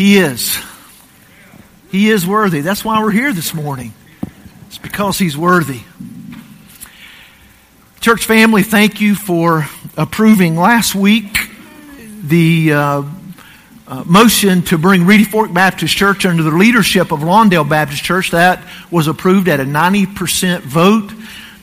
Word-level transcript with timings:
He 0.00 0.16
is. 0.16 0.58
He 1.90 2.08
is 2.08 2.26
worthy. 2.26 2.62
That's 2.62 2.82
why 2.82 3.02
we're 3.02 3.10
here 3.10 3.34
this 3.34 3.52
morning. 3.52 3.92
It's 4.66 4.78
because 4.78 5.18
He's 5.18 5.36
worthy. 5.36 5.82
Church 8.00 8.24
family, 8.24 8.62
thank 8.62 9.02
you 9.02 9.14
for 9.14 9.66
approving 9.98 10.56
last 10.56 10.94
week 10.94 11.50
the 12.22 12.72
uh, 12.72 13.02
uh, 13.86 14.04
motion 14.06 14.62
to 14.62 14.78
bring 14.78 15.04
Reedy 15.04 15.24
Fork 15.24 15.52
Baptist 15.52 15.94
Church 15.94 16.24
under 16.24 16.44
the 16.44 16.50
leadership 16.50 17.12
of 17.12 17.20
Lawndale 17.20 17.68
Baptist 17.68 18.02
Church. 18.02 18.30
That 18.30 18.66
was 18.90 19.06
approved 19.06 19.48
at 19.48 19.60
a 19.60 19.64
90% 19.64 20.62
vote. 20.62 21.12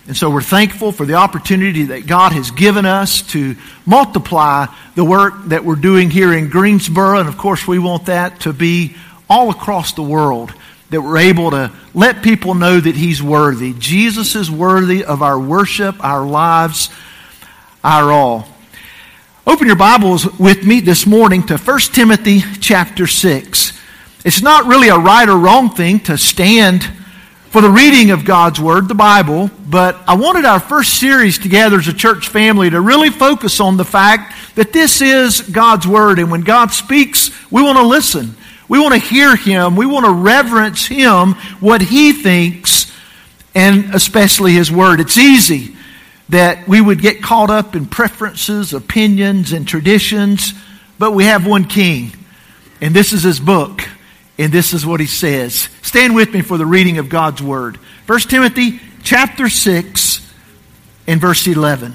And 0.07 0.15
so 0.15 0.29
we're 0.29 0.41
thankful 0.41 0.93
for 0.93 1.05
the 1.05 1.15
opportunity 1.15 1.83
that 1.83 2.07
God 2.07 2.31
has 2.31 2.49
given 2.49 2.85
us 2.85 3.21
to 3.33 3.57
multiply 3.85 4.67
the 4.95 5.03
work 5.03 5.33
that 5.47 5.65
we're 5.65 5.75
doing 5.75 6.09
here 6.09 6.33
in 6.33 6.49
Greensboro. 6.49 7.19
And 7.19 7.27
of 7.27 7.37
course, 7.37 7.67
we 7.67 7.77
want 7.77 8.05
that 8.05 8.39
to 8.41 8.53
be 8.53 8.95
all 9.29 9.49
across 9.49 9.91
the 9.91 10.03
world, 10.03 10.53
that 10.91 11.01
we're 11.01 11.17
able 11.17 11.51
to 11.51 11.73
let 11.93 12.23
people 12.23 12.53
know 12.53 12.79
that 12.79 12.95
He's 12.95 13.21
worthy. 13.21 13.73
Jesus 13.73 14.33
is 14.35 14.49
worthy 14.49 15.03
of 15.03 15.21
our 15.21 15.37
worship, 15.37 16.01
our 16.01 16.25
lives, 16.25 16.89
our 17.83 18.09
all. 18.09 18.47
Open 19.45 19.67
your 19.67 19.75
Bibles 19.75 20.25
with 20.39 20.65
me 20.65 20.79
this 20.79 21.05
morning 21.05 21.45
to 21.47 21.57
1 21.57 21.79
Timothy 21.79 22.39
chapter 22.61 23.07
6. 23.07 23.73
It's 24.23 24.41
not 24.41 24.67
really 24.67 24.87
a 24.87 24.97
right 24.97 25.27
or 25.27 25.37
wrong 25.37 25.69
thing 25.69 25.99
to 26.01 26.17
stand 26.17 26.89
for 27.57 27.61
the 27.61 27.69
reading 27.71 28.11
of 28.11 28.23
God's 28.23 28.61
Word, 28.61 28.87
the 28.87 28.93
Bible, 28.93 29.49
but 29.67 29.95
I 30.07 30.15
wanted 30.15 30.45
our 30.45 30.59
first 30.59 30.99
series 30.99 31.39
together 31.39 31.77
as 31.77 31.87
a 31.87 31.93
church 31.93 32.29
family 32.29 32.69
to 32.69 32.79
really 32.79 33.09
focus 33.09 33.59
on 33.59 33.77
the 33.77 33.83
fact 33.83 34.35
that 34.53 34.71
this 34.71 35.01
is 35.01 35.41
God's 35.41 35.87
Word, 35.87 36.19
and 36.19 36.29
when 36.29 36.41
God 36.41 36.69
speaks, 36.69 37.31
we 37.51 37.63
want 37.63 37.79
to 37.79 37.83
listen. 37.83 38.35
We 38.69 38.79
want 38.79 38.93
to 38.93 38.99
hear 38.99 39.35
Him. 39.35 39.75
We 39.75 39.87
want 39.87 40.05
to 40.05 40.11
reverence 40.11 40.85
Him, 40.85 41.33
what 41.59 41.81
He 41.81 42.13
thinks, 42.13 42.95
and 43.55 43.95
especially 43.95 44.51
His 44.51 44.71
Word. 44.71 44.99
It's 44.99 45.17
easy 45.17 45.75
that 46.29 46.67
we 46.67 46.79
would 46.79 47.01
get 47.01 47.23
caught 47.23 47.49
up 47.49 47.75
in 47.75 47.87
preferences, 47.87 48.71
opinions, 48.71 49.51
and 49.51 49.67
traditions, 49.67 50.53
but 50.99 51.13
we 51.13 51.23
have 51.23 51.47
one 51.47 51.65
King, 51.65 52.11
and 52.81 52.93
this 52.93 53.13
is 53.13 53.23
His 53.23 53.39
book, 53.39 53.81
and 54.37 54.51
this 54.51 54.73
is 54.73 54.85
what 54.85 54.99
He 54.99 55.07
says. 55.07 55.69
Stand 55.81 56.15
with 56.15 56.33
me 56.33 56.41
for 56.41 56.57
the 56.57 56.65
reading 56.65 56.97
of 56.97 57.09
God's 57.09 57.41
Word. 57.41 57.77
1 58.07 58.19
Timothy 58.21 58.79
chapter 59.03 59.49
6 59.49 60.33
and 61.07 61.21
verse 61.21 61.47
11. 61.47 61.93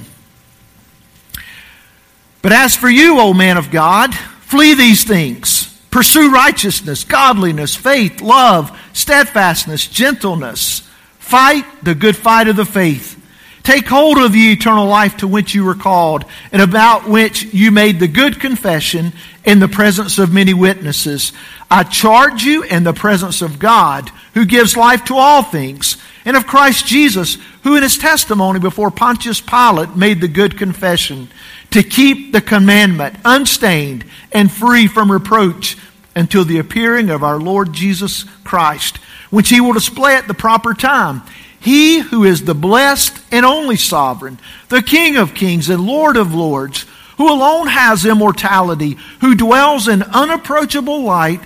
But 2.41 2.53
as 2.53 2.77
for 2.77 2.89
you, 2.89 3.20
O 3.20 3.33
man 3.33 3.57
of 3.57 3.70
God, 3.70 4.15
flee 4.15 4.75
these 4.75 5.05
things 5.05 5.73
Pursue 5.93 6.33
righteousness, 6.33 7.05
godliness, 7.05 7.77
faith, 7.77 8.23
love, 8.23 8.77
steadfastness, 8.95 9.87
gentleness. 9.87 10.89
Fight 11.19 11.67
the 11.83 11.95
good 11.95 12.17
fight 12.17 12.48
of 12.48 12.57
the 12.57 12.65
faith. 12.65 13.19
Take 13.63 13.87
hold 13.87 14.17
of 14.17 14.33
the 14.33 14.53
eternal 14.53 14.87
life 14.87 15.19
to 15.19 15.29
which 15.29 15.55
you 15.55 15.65
were 15.67 15.75
called 15.75 16.25
and 16.51 16.63
about 16.63 17.07
which 17.07 17.45
you 17.53 17.70
made 17.70 18.01
the 18.01 18.09
good 18.09 18.41
confession 18.41 19.13
in 19.45 19.59
the 19.59 19.69
presence 19.69 20.19
of 20.19 20.33
many 20.33 20.55
witnesses. 20.55 21.33
I 21.71 21.83
charge 21.85 22.45
you 22.45 22.62
in 22.62 22.85
the 22.85 22.93
presence 22.93 23.43
of 23.43 23.59
God 23.59 24.11
who 24.35 24.45
gives 24.45 24.77
life 24.77 25.05
to 25.07 25.17
all 25.17 25.43
things 25.43 25.97
and 26.25 26.37
of 26.37 26.47
Christ 26.47 26.87
Jesus 26.87 27.39
who 27.63 27.77
in 27.77 27.83
his 27.83 27.98
testimony 27.98 28.61
before 28.61 28.91
Pontius 28.91 29.41
Pilate 29.41 29.97
made 29.97 30.20
the 30.20 30.29
good 30.29 30.59
confession 30.59 31.29
to 31.70 31.83
keep 31.83 32.33
the 32.33 32.41
commandment 32.41 33.17
unstained 33.25 34.05
and 34.31 34.51
free 34.51 34.87
from 34.87 35.11
reproach 35.11 35.77
until 36.15 36.45
the 36.45 36.59
appearing 36.59 37.11
of 37.11 37.23
our 37.23 37.39
Lord 37.39 37.73
Jesus 37.73 38.25
Christ, 38.45 38.98
which 39.31 39.48
he 39.48 39.61
will 39.61 39.73
display 39.73 40.15
at 40.17 40.29
the 40.29 40.35
proper 40.35 40.75
time. 40.75 41.23
He 41.59 42.01
who 42.01 42.25
is 42.25 42.45
the 42.45 42.55
blessed 42.55 43.17
and 43.33 43.47
only 43.47 43.77
sovereign, 43.77 44.39
the 44.69 44.83
King 44.83 45.17
of 45.17 45.35
kings 45.35 45.69
and 45.69 45.86
Lord 45.86 46.17
of 46.17 46.35
lords, 46.35 46.85
who 47.23 47.33
alone 47.33 47.69
has 47.69 48.05
immortality, 48.05 48.97
who 49.21 49.37
dwells 49.37 49.87
in 49.87 50.03
unapproachable 50.03 51.05
light, 51.05 51.41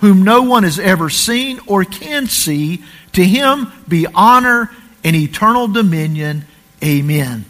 whom 0.00 0.22
no 0.22 0.42
one 0.42 0.64
has 0.64 0.78
ever 0.78 1.08
seen 1.08 1.58
or 1.66 1.82
can 1.82 2.26
see, 2.26 2.84
to 3.12 3.24
him 3.24 3.72
be 3.88 4.06
honor 4.14 4.70
and 5.02 5.16
eternal 5.16 5.66
dominion. 5.66 6.44
Amen. 6.84 7.46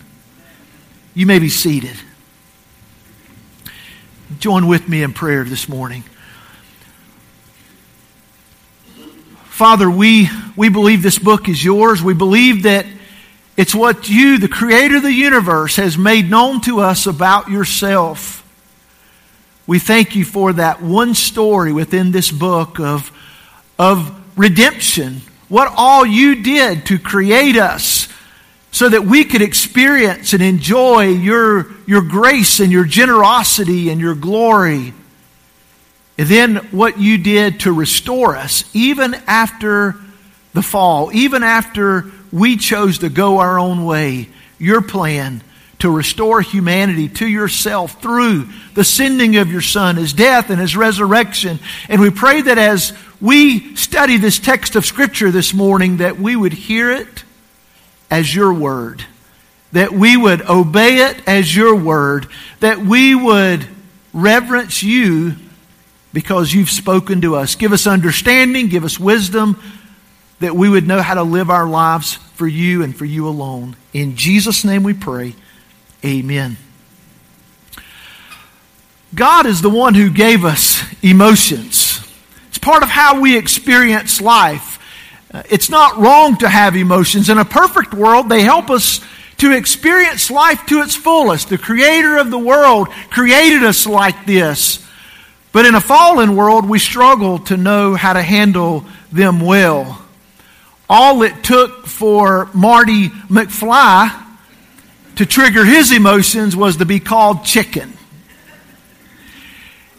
You 1.15 1.27
may 1.27 1.41
be 1.41 1.49
seated. 1.49 1.97
Join 4.39 4.69
with 4.69 4.89
me 4.89 5.03
in 5.03 5.13
prayer 5.13 5.43
this 5.43 5.69
morning. 5.69 6.05
Father, 9.47 9.91
we, 9.91 10.29
we 10.55 10.69
believe 10.69 11.03
this 11.03 11.19
book 11.19 11.49
is 11.49 11.65
yours. 11.65 12.01
We 12.01 12.15
believe 12.15 12.63
that 12.63 12.87
it's 13.57 13.75
what 13.75 14.09
you, 14.09 14.39
the 14.39 14.49
creator 14.49 14.97
of 14.97 15.03
the 15.03 15.13
universe, 15.13 15.77
has 15.77 15.97
made 15.97 16.29
known 16.29 16.61
to 16.63 16.81
us 16.81 17.07
about 17.07 17.49
yourself. 17.49 18.41
We 19.67 19.79
thank 19.79 20.17
you 20.17 20.25
for 20.25 20.53
that 20.55 20.83
one 20.83 21.15
story 21.15 21.73
within 21.73 22.11
this 22.11 22.31
book 22.31 22.81
of, 22.81 23.13
of 23.79 24.15
redemption. 24.37 25.23
What 25.49 25.73
all 25.77 26.05
you 26.05 26.43
did 26.43 26.87
to 26.87 26.99
create 26.99 27.57
us 27.57 28.09
so 28.73 28.89
that 28.89 29.05
we 29.05 29.25
could 29.25 29.41
experience 29.41 30.33
and 30.33 30.43
enjoy 30.43 31.07
your, 31.07 31.69
your 31.87 32.03
grace 32.03 32.59
and 32.59 32.73
your 32.73 32.85
generosity 32.85 33.89
and 33.89 34.01
your 34.01 34.17
glory. 34.17 34.93
And 36.19 36.29
then 36.29 36.57
what 36.73 36.99
you 36.99 37.19
did 37.19 37.61
to 37.61 37.73
restore 37.73 38.37
us, 38.37 38.65
even 38.75 39.15
after 39.29 39.95
the 40.55 40.63
fall, 40.63 41.13
even 41.13 41.45
after 41.45 42.11
we 42.35 42.57
chose 42.57 42.99
to 42.99 43.09
go 43.09 43.39
our 43.39 43.61
own 43.61 43.85
way, 43.85 44.29
your 44.59 44.83
plan 44.83 45.41
to 45.79 45.89
restore 45.89 46.41
humanity 46.41 47.09
to 47.09 47.29
yourself 47.29 48.03
through 48.03 48.49
the 48.75 48.83
sending 48.83 49.37
of 49.37 49.53
your 49.53 49.61
Son, 49.61 49.95
His 49.95 50.13
death 50.13 50.51
and 50.51 50.61
His 50.61 50.77
resurrection. 50.77 51.61
And 51.89 52.01
we 52.01 52.11
pray 52.11 52.43
that 52.43 52.59
as 52.59 52.93
we 53.21 53.77
study 53.77 54.17
this 54.17 54.41
text 54.41 54.75
of 54.75 54.85
Scripture 54.85 55.31
this 55.31 55.55
morning, 55.55 55.99
that 55.99 56.19
we 56.19 56.35
would 56.35 56.53
hear 56.53 56.91
it 56.91 57.23
as 58.11 58.35
your 58.35 58.53
word, 58.53 59.05
that 59.71 59.93
we 59.93 60.17
would 60.17 60.43
obey 60.43 61.09
it 61.09 61.23
as 61.29 61.55
your 61.55 61.77
word, 61.77 62.27
that 62.59 62.79
we 62.79 63.15
would 63.15 63.65
reverence 64.13 64.83
you 64.83 65.37
because 66.13 66.53
you've 66.53 66.71
spoken 66.71 67.21
to 67.21 67.37
us. 67.37 67.55
Give 67.55 67.73
us 67.73 67.87
understanding, 67.87 68.67
give 68.69 68.85
us 68.85 68.99
wisdom, 68.99 69.61
that 70.41 70.55
we 70.55 70.69
would 70.69 70.87
know 70.87 71.01
how 71.01 71.15
to 71.15 71.23
live 71.23 71.51
our 71.51 71.67
lives 71.67 72.15
for 72.35 72.47
you 72.47 72.83
and 72.83 72.97
for 72.97 73.05
you 73.05 73.29
alone. 73.29 73.77
In 73.93 74.17
Jesus' 74.17 74.65
name 74.65 74.83
we 74.83 74.95
pray. 74.95 75.35
Amen. 76.05 76.57
God 79.15 79.47
is 79.47 79.63
the 79.63 79.71
one 79.71 79.95
who 79.95 80.11
gave 80.11 80.45
us 80.45 80.83
emotions. 81.03 82.01
It's 82.49 82.59
part 82.59 82.83
of 82.83 82.89
how 82.89 83.21
we 83.21 83.39
experience 83.39 84.21
life. 84.21 84.79
Uh, 85.33 85.43
it's 85.51 85.71
not 85.71 85.99
wrong 85.99 86.37
to 86.39 86.49
have 86.49 86.77
emotions. 86.77 87.29
In 87.29 87.39
a 87.39 87.45
perfect 87.45 87.95
world, 87.95 88.29
they 88.29 88.43
help 88.43 88.71
us 88.71 89.01
to 89.39 89.53
experience 89.53 90.31
life 90.31 90.67
to 90.67 90.81
its 90.83 90.97
fullest. 90.97 91.49
The 91.49 91.59
creator 91.59 92.19
of 92.19 92.31
the 92.31 92.39
world 92.39 92.89
created 93.11 93.63
us 93.63 93.87
like 93.87 94.27
this. 94.27 94.85
But 95.53 95.67
in 95.67 95.75
a 95.75 95.81
fallen 95.81 96.35
world, 96.35 96.69
we 96.69 96.79
struggle 96.81 97.39
to 97.41 97.57
know 97.57 97.95
how 97.95 98.13
to 98.13 98.23
handle 98.23 98.85
them 99.13 99.41
well. 99.41 100.04
All 100.89 101.23
it 101.23 101.43
took 101.43 101.87
for 101.87 102.51
Marty 102.53 103.09
McFly 103.09 104.23
to 105.17 105.27
trigger 105.27 105.65
his 105.65 105.93
emotions 105.93 106.55
was 106.57 106.77
to 106.79 106.85
be 106.85 107.01
called 107.01 107.45
chicken. 107.45 107.93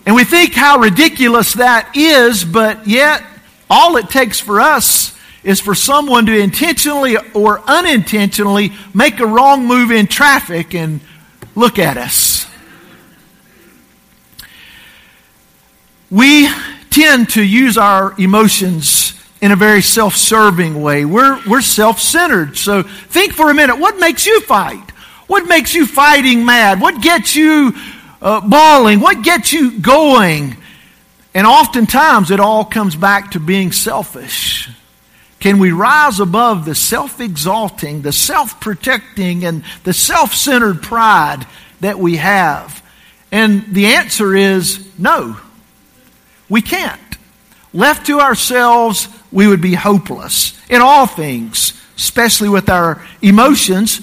And 0.06 0.16
we 0.16 0.24
think 0.24 0.54
how 0.54 0.80
ridiculous 0.80 1.54
that 1.54 1.96
is, 1.96 2.46
but 2.46 2.88
yet 2.88 3.24
all 3.70 3.98
it 3.98 4.10
takes 4.10 4.40
for 4.40 4.62
us 4.62 5.18
is 5.44 5.60
for 5.60 5.74
someone 5.74 6.26
to 6.28 6.38
intentionally 6.38 7.18
or 7.34 7.62
unintentionally 7.68 8.72
make 8.94 9.20
a 9.20 9.26
wrong 9.26 9.66
move 9.66 9.92
in 9.92 10.08
traffic 10.08 10.76
and 10.76 11.00
look 11.56 11.80
at 11.80 11.98
us. 11.98 12.48
We 16.12 16.50
tend 16.90 17.30
to 17.32 17.44
use 17.44 17.78
our 17.78 18.14
emotions 18.20 19.14
in 19.46 19.52
a 19.52 19.56
very 19.56 19.84
self 19.84 20.16
serving 20.16 20.82
way. 20.82 21.06
We're, 21.06 21.40
we're 21.48 21.62
self 21.62 22.00
centered. 22.00 22.58
So 22.58 22.82
think 22.82 23.34
for 23.34 23.52
a 23.52 23.54
minute 23.54 23.78
what 23.78 24.00
makes 24.00 24.26
you 24.26 24.42
fight? 24.42 24.90
What 25.28 25.48
makes 25.48 25.76
you 25.76 25.86
fighting 25.86 26.46
mad? 26.46 26.82
What 26.82 27.00
gets 27.00 27.36
you 27.36 27.74
uh, 28.24 28.42
bawling? 28.42 29.02
What 29.02 29.24
gets 29.24 29.54
you 29.54 29.80
going? 29.80 30.58
And 31.36 31.46
oftentimes 31.46 32.32
it 32.32 32.40
all 32.40 32.66
comes 32.66 32.96
back 32.96 33.32
to 33.32 33.40
being 33.40 33.72
selfish. 33.72 34.68
Can 35.40 35.60
we 35.60 35.72
rise 35.72 36.20
above 36.20 36.66
the 36.66 36.74
self 36.74 37.22
exalting, 37.22 38.02
the 38.02 38.14
self 38.14 38.60
protecting, 38.60 39.46
and 39.46 39.64
the 39.84 39.94
self 39.94 40.34
centered 40.34 40.82
pride 40.82 41.46
that 41.82 42.00
we 42.00 42.16
have? 42.16 42.84
And 43.32 43.76
the 43.76 43.88
answer 43.94 44.36
is 44.36 44.90
no. 44.98 45.38
We 46.50 46.64
can't. 46.64 47.00
Left 47.74 48.08
to 48.08 48.22
ourselves, 48.22 49.10
we 49.32 49.48
would 49.48 49.62
be 49.62 49.74
hopeless 49.74 50.60
in 50.70 50.82
all 50.82 51.06
things, 51.06 51.74
especially 51.98 52.50
with 52.50 52.70
our 52.70 53.06
emotions. 53.22 54.02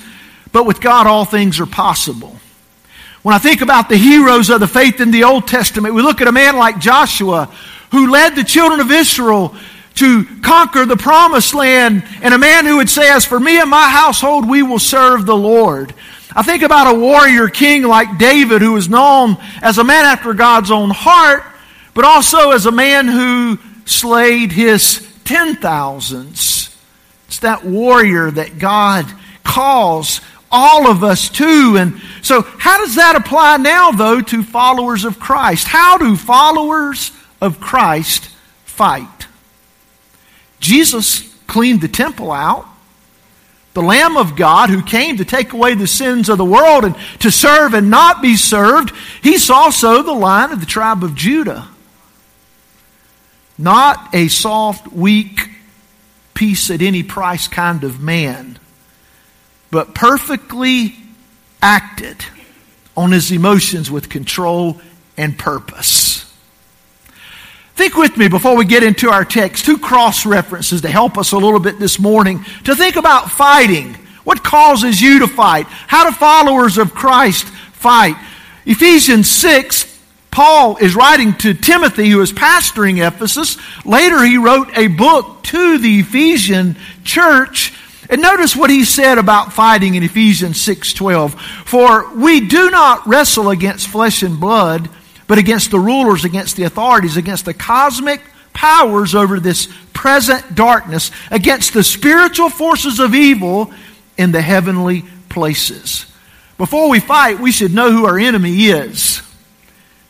But 0.52 0.66
with 0.66 0.80
God, 0.80 1.06
all 1.06 1.24
things 1.24 1.60
are 1.60 1.66
possible. 1.66 2.36
When 3.22 3.34
I 3.34 3.38
think 3.38 3.60
about 3.60 3.88
the 3.88 3.96
heroes 3.96 4.50
of 4.50 4.60
the 4.60 4.66
faith 4.66 5.00
in 5.00 5.10
the 5.10 5.24
Old 5.24 5.46
Testament, 5.46 5.94
we 5.94 6.02
look 6.02 6.20
at 6.20 6.28
a 6.28 6.32
man 6.32 6.56
like 6.56 6.80
Joshua 6.80 7.48
who 7.92 8.10
led 8.10 8.34
the 8.34 8.44
children 8.44 8.80
of 8.80 8.90
Israel 8.90 9.54
to 9.94 10.24
conquer 10.42 10.86
the 10.86 10.96
promised 10.96 11.54
land, 11.54 12.02
and 12.22 12.34
a 12.34 12.38
man 12.38 12.64
who 12.64 12.78
would 12.78 12.88
say, 12.90 13.10
As 13.10 13.24
for 13.24 13.38
me 13.38 13.60
and 13.60 13.70
my 13.70 13.88
household, 13.88 14.48
we 14.48 14.62
will 14.62 14.78
serve 14.78 15.26
the 15.26 15.36
Lord. 15.36 15.94
I 16.34 16.42
think 16.42 16.62
about 16.62 16.94
a 16.94 16.98
warrior 16.98 17.48
king 17.48 17.82
like 17.82 18.18
David, 18.18 18.62
who 18.62 18.72
was 18.72 18.88
known 18.88 19.36
as 19.60 19.78
a 19.78 19.84
man 19.84 20.06
after 20.06 20.32
God's 20.32 20.70
own 20.70 20.90
heart, 20.90 21.44
but 21.94 22.04
also 22.04 22.52
as 22.52 22.64
a 22.64 22.72
man 22.72 23.06
who 23.06 23.58
slayed 23.84 24.50
his 24.50 25.06
ten 25.32 25.56
thousands. 25.56 26.76
It's 27.26 27.38
that 27.38 27.64
warrior 27.64 28.30
that 28.30 28.58
God 28.58 29.06
calls 29.42 30.20
all 30.50 30.90
of 30.90 31.02
us 31.02 31.30
to. 31.30 31.76
And 31.78 31.98
so, 32.20 32.42
how 32.42 32.76
does 32.84 32.96
that 32.96 33.16
apply 33.16 33.56
now, 33.56 33.92
though, 33.92 34.20
to 34.20 34.42
followers 34.42 35.06
of 35.06 35.18
Christ? 35.18 35.66
How 35.66 35.96
do 35.96 36.16
followers 36.16 37.12
of 37.40 37.60
Christ 37.60 38.28
fight? 38.66 39.26
Jesus 40.60 41.34
cleaned 41.46 41.80
the 41.80 41.88
temple 41.88 42.30
out. 42.30 42.66
The 43.72 43.80
Lamb 43.80 44.18
of 44.18 44.36
God 44.36 44.68
who 44.68 44.82
came 44.82 45.16
to 45.16 45.24
take 45.24 45.54
away 45.54 45.74
the 45.74 45.86
sins 45.86 46.28
of 46.28 46.36
the 46.36 46.44
world 46.44 46.84
and 46.84 46.94
to 47.20 47.30
serve 47.30 47.72
and 47.72 47.88
not 47.88 48.20
be 48.20 48.36
served, 48.36 48.92
he's 49.22 49.48
also 49.48 50.02
the 50.02 50.12
lion 50.12 50.52
of 50.52 50.60
the 50.60 50.66
tribe 50.66 51.02
of 51.02 51.14
Judah. 51.14 51.71
Not 53.58 54.14
a 54.14 54.28
soft, 54.28 54.92
weak, 54.92 55.48
peace 56.34 56.70
at 56.70 56.82
any 56.82 57.02
price 57.02 57.48
kind 57.48 57.84
of 57.84 58.00
man, 58.00 58.58
but 59.70 59.94
perfectly 59.94 60.96
acted 61.60 62.24
on 62.96 63.12
his 63.12 63.30
emotions 63.30 63.90
with 63.90 64.08
control 64.08 64.80
and 65.16 65.38
purpose. 65.38 66.12
Think 67.74 67.96
with 67.96 68.16
me 68.16 68.28
before 68.28 68.56
we 68.56 68.64
get 68.64 68.82
into 68.82 69.10
our 69.10 69.24
text, 69.24 69.64
two 69.64 69.78
cross 69.78 70.26
references 70.26 70.82
to 70.82 70.88
help 70.88 71.16
us 71.16 71.32
a 71.32 71.38
little 71.38 71.60
bit 71.60 71.78
this 71.78 71.98
morning 71.98 72.44
to 72.64 72.74
think 72.74 72.96
about 72.96 73.30
fighting. 73.30 73.94
What 74.24 74.44
causes 74.44 75.00
you 75.00 75.20
to 75.20 75.26
fight? 75.26 75.66
How 75.66 76.08
do 76.08 76.14
followers 76.14 76.78
of 76.78 76.94
Christ 76.94 77.46
fight? 77.46 78.16
Ephesians 78.66 79.28
6 79.30 79.91
Paul 80.32 80.78
is 80.78 80.96
writing 80.96 81.34
to 81.34 81.52
Timothy, 81.52 82.08
who 82.08 82.22
is 82.22 82.32
pastoring 82.32 83.06
Ephesus. 83.06 83.58
Later, 83.84 84.24
he 84.24 84.38
wrote 84.38 84.76
a 84.76 84.86
book 84.88 85.42
to 85.44 85.76
the 85.76 86.00
Ephesian 86.00 86.76
church. 87.04 87.74
And 88.08 88.22
notice 88.22 88.56
what 88.56 88.70
he 88.70 88.86
said 88.86 89.18
about 89.18 89.52
fighting 89.52 89.94
in 89.94 90.02
Ephesians 90.02 90.58
6:12. 90.60 91.34
For 91.66 92.08
we 92.14 92.40
do 92.40 92.70
not 92.70 93.06
wrestle 93.06 93.50
against 93.50 93.88
flesh 93.88 94.22
and 94.22 94.40
blood, 94.40 94.88
but 95.26 95.36
against 95.36 95.70
the 95.70 95.78
rulers, 95.78 96.24
against 96.24 96.56
the 96.56 96.64
authorities, 96.64 97.18
against 97.18 97.44
the 97.44 97.54
cosmic 97.54 98.22
powers 98.54 99.14
over 99.14 99.38
this 99.38 99.68
present 99.92 100.54
darkness, 100.54 101.10
against 101.30 101.74
the 101.74 101.84
spiritual 101.84 102.48
forces 102.48 103.00
of 103.00 103.14
evil 103.14 103.70
in 104.16 104.32
the 104.32 104.42
heavenly 104.42 105.04
places. 105.28 106.06
Before 106.56 106.88
we 106.88 107.00
fight, 107.00 107.38
we 107.38 107.52
should 107.52 107.74
know 107.74 107.92
who 107.92 108.06
our 108.06 108.18
enemy 108.18 108.66
is. 108.66 109.20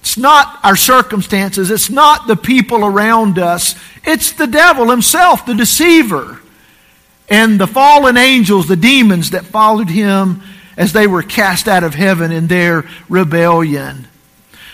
It's 0.03 0.19
not 0.19 0.59
our 0.65 0.75
circumstances. 0.75 1.71
It's 1.71 1.89
not 1.89 2.27
the 2.27 2.37
people 2.37 2.85
around 2.85 3.39
us. 3.39 3.77
It's 4.05 4.33
the 4.33 4.49
devil 4.49 4.91
himself, 4.91 5.47
the 5.47 5.55
deceiver, 5.55 6.41
and 7.29 7.59
the 7.59 7.69
fallen 7.69 8.17
angels, 8.17 8.67
the 8.67 8.77
demons 8.77 9.31
that 9.31 9.45
followed 9.45 9.89
him 9.89 10.43
as 10.77 10.93
they 10.93 11.07
were 11.07 11.23
cast 11.23 11.69
out 11.69 11.85
of 11.85 11.95
heaven 11.95 12.33
in 12.33 12.49
their 12.49 12.85
rebellion. 13.09 14.09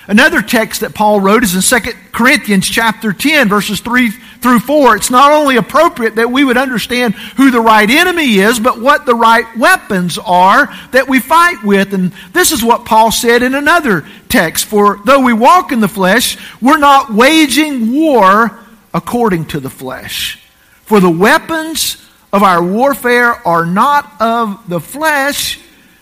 Another 0.09 0.41
text 0.41 0.81
that 0.81 0.95
Paul 0.95 1.21
wrote 1.21 1.45
is 1.45 1.55
in 1.55 1.81
2 1.81 1.91
Corinthians 2.13 2.67
chapter 2.67 3.13
10 3.13 3.47
verses 3.51 3.81
3 3.81 4.09
through 4.09 4.61
4. 4.61 4.97
It's 4.97 5.11
not 5.11 5.33
only 5.33 5.57
appropriate 5.57 6.15
that 6.15 6.31
we 6.31 6.45
would 6.45 6.57
understand 6.57 7.15
who 7.15 7.51
the 7.51 7.61
right 7.61 7.89
enemy 7.89 8.39
is, 8.39 8.59
but 8.59 8.81
what 8.81 9.05
the 9.05 9.15
right 9.15 9.45
weapons 9.59 10.17
are 10.17 10.75
that 10.93 11.09
we 11.09 11.21
fight 11.21 11.63
with. 11.63 11.93
And 11.93 12.15
this 12.33 12.53
is 12.53 12.65
what 12.65 12.87
Paul 12.87 13.13
said 13.13 13.43
in 13.43 13.55
another 13.55 14.09
text. 14.31 14.65
For 14.65 14.99
though 15.05 15.21
we 15.21 15.35
walk 15.35 15.73
in 15.73 15.81
the 15.81 15.89
flesh, 15.89 16.39
we're 16.63 16.79
not 16.79 17.13
waging 17.13 17.93
war 17.93 18.59
according 18.95 19.45
to 19.49 19.61
the 19.61 19.69
flesh. 19.69 20.43
For 20.85 21.01
the 21.01 21.11
weapons 21.11 22.03
of 22.33 22.43
our 22.43 22.63
warfare 22.63 23.47
are 23.47 23.67
not 23.67 24.11
of 24.23 24.71
the 24.71 24.81
flesh, 24.81 25.61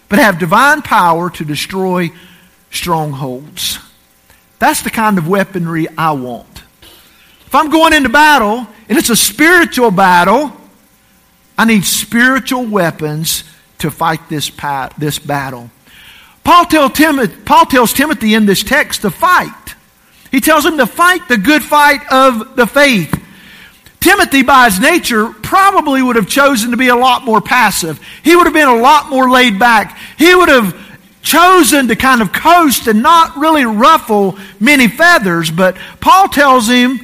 but 0.09 0.21
have 0.21 0.39
divine 0.39 0.83
power 0.83 1.29
to 1.31 1.45
destroy 1.45 2.13
strongholds. 2.71 3.81
That's 4.59 4.83
the 4.83 4.91
kind 4.91 5.19
of 5.19 5.29
weaponry 5.29 5.87
I 5.97 6.13
want. 6.13 6.63
If 7.47 7.55
I'm 7.55 7.71
going 7.71 7.93
into 7.93 8.09
battle 8.09 8.67
and 8.89 8.99
it's 8.99 9.11
a 9.11 9.17
spiritual 9.17 9.91
battle, 9.91 10.53
I 11.59 11.65
need 11.65 11.85
spiritual 11.85 12.67
weapons 12.67 13.45
to 13.79 13.91
fight 13.91 14.29
this, 14.29 14.51
this 14.99 15.19
battle. 15.19 15.71
Paul, 16.45 16.67
tell 16.67 16.91
Paul 16.91 17.67
tells 17.67 17.93
Timothy 17.93 18.35
in 18.35 18.47
this 18.47 18.63
text 18.63 19.03
to 19.03 19.11
fight. 19.11 19.75
He 20.31 20.41
tells 20.41 20.65
him 20.65 20.79
to 20.79 20.87
fight 20.87 21.29
the 21.29 21.39
good 21.39 21.63
fight 21.63 22.01
of 22.11 22.57
the 22.57 22.67
faith. 22.67 23.23
Timothy, 24.01 24.43
by 24.43 24.67
his 24.67 24.79
nature, 24.79 25.31
probably 25.31 26.01
would 26.03 26.17
have 26.17 26.29
chosen 26.29 26.71
to 26.71 26.77
be 26.77 26.89
a 26.89 26.95
lot 26.95 27.25
more 27.25 27.41
passive. 27.41 28.01
He 28.23 28.37
would 28.37 28.47
have 28.47 28.55
been 28.55 28.69
a 28.69 28.77
lot 28.77 29.11
more 29.11 29.29
laid 29.29 29.59
back. 29.59 29.99
He 30.17 30.33
would 30.35 30.49
have 30.49 30.75
chosen 31.27 31.89
to 31.89 31.97
kind 31.97 32.23
of 32.23 32.33
coast 32.33 32.87
and 32.87 33.03
not 33.03 33.37
really 33.37 33.65
ruffle 33.65 34.39
many 34.61 34.87
feathers, 34.87 35.51
but 35.51 35.77
Paul 36.01 36.29
tells 36.29 36.69
him 36.69 37.01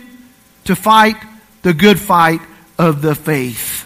to 0.65 0.77
fight 0.77 1.17
the 1.63 1.75
good 1.75 1.99
fight 1.99 2.41
of 2.79 3.03
the 3.03 3.17
faith. 3.17 3.85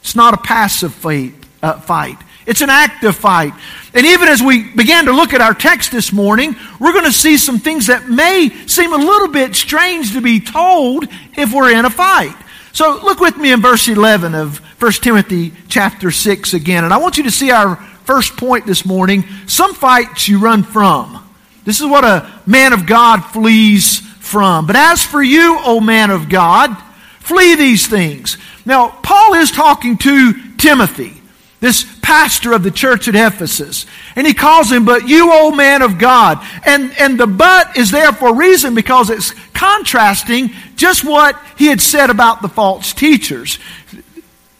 It's 0.00 0.14
not 0.14 0.34
a 0.34 0.36
passive 0.36 0.92
fight. 0.92 1.32
Uh, 1.62 1.80
fight. 1.80 2.18
It's 2.46 2.60
an 2.60 2.68
active 2.68 3.16
fight. 3.16 3.54
And 3.94 4.04
even 4.04 4.28
as 4.28 4.42
we 4.42 4.64
began 4.64 5.06
to 5.06 5.12
look 5.12 5.32
at 5.32 5.40
our 5.40 5.54
text 5.54 5.90
this 5.90 6.12
morning, 6.12 6.56
we're 6.78 6.92
going 6.92 7.06
to 7.06 7.12
see 7.12 7.38
some 7.38 7.58
things 7.58 7.86
that 7.86 8.06
may 8.06 8.50
seem 8.66 8.92
a 8.92 8.98
little 8.98 9.28
bit 9.28 9.54
strange 9.54 10.12
to 10.12 10.20
be 10.20 10.40
told 10.40 11.06
if 11.38 11.54
we're 11.54 11.72
in 11.72 11.86
a 11.86 11.90
fight. 11.90 12.36
So 12.72 13.00
look 13.02 13.18
with 13.18 13.38
me 13.38 13.50
in 13.50 13.62
verse 13.62 13.88
11 13.88 14.34
of 14.34 14.58
1 14.82 14.92
Timothy 14.92 15.54
chapter 15.68 16.10
6 16.10 16.52
again. 16.52 16.84
And 16.84 16.92
I 16.92 16.98
want 16.98 17.16
you 17.16 17.22
to 17.22 17.30
see 17.30 17.50
our 17.50 17.82
first 18.04 18.36
point 18.36 18.66
this 18.66 18.84
morning 18.84 19.24
some 19.46 19.74
fights 19.74 20.28
you 20.28 20.38
run 20.38 20.62
from. 20.62 21.20
This 21.64 21.80
is 21.80 21.86
what 21.86 22.04
a 22.04 22.30
man 22.46 22.72
of 22.72 22.86
God 22.86 23.20
flees 23.20 24.00
from. 24.00 24.66
But 24.66 24.76
as 24.76 25.02
for 25.02 25.22
you, 25.22 25.58
O 25.60 25.80
man 25.80 26.10
of 26.10 26.28
God, 26.28 26.76
flee 27.20 27.54
these 27.54 27.86
things. 27.86 28.36
Now, 28.66 28.88
Paul 29.02 29.34
is 29.34 29.50
talking 29.50 29.96
to 29.98 30.56
Timothy, 30.56 31.20
this 31.60 31.86
pastor 32.02 32.52
of 32.52 32.62
the 32.62 32.70
church 32.70 33.08
at 33.08 33.14
Ephesus. 33.14 33.86
And 34.16 34.26
he 34.26 34.34
calls 34.34 34.70
him, 34.70 34.84
but 34.84 35.08
you, 35.08 35.30
O 35.32 35.50
man 35.50 35.80
of 35.82 35.98
God. 35.98 36.44
And, 36.66 36.92
and 36.98 37.18
the 37.18 37.26
but 37.26 37.76
is 37.78 37.90
there 37.90 38.12
for 38.12 38.28
a 38.28 38.34
reason 38.34 38.74
because 38.74 39.08
it's 39.08 39.34
contrasting 39.54 40.50
just 40.76 41.04
what 41.04 41.40
he 41.56 41.66
had 41.66 41.80
said 41.80 42.10
about 42.10 42.42
the 42.42 42.48
false 42.48 42.92
teachers. 42.92 43.58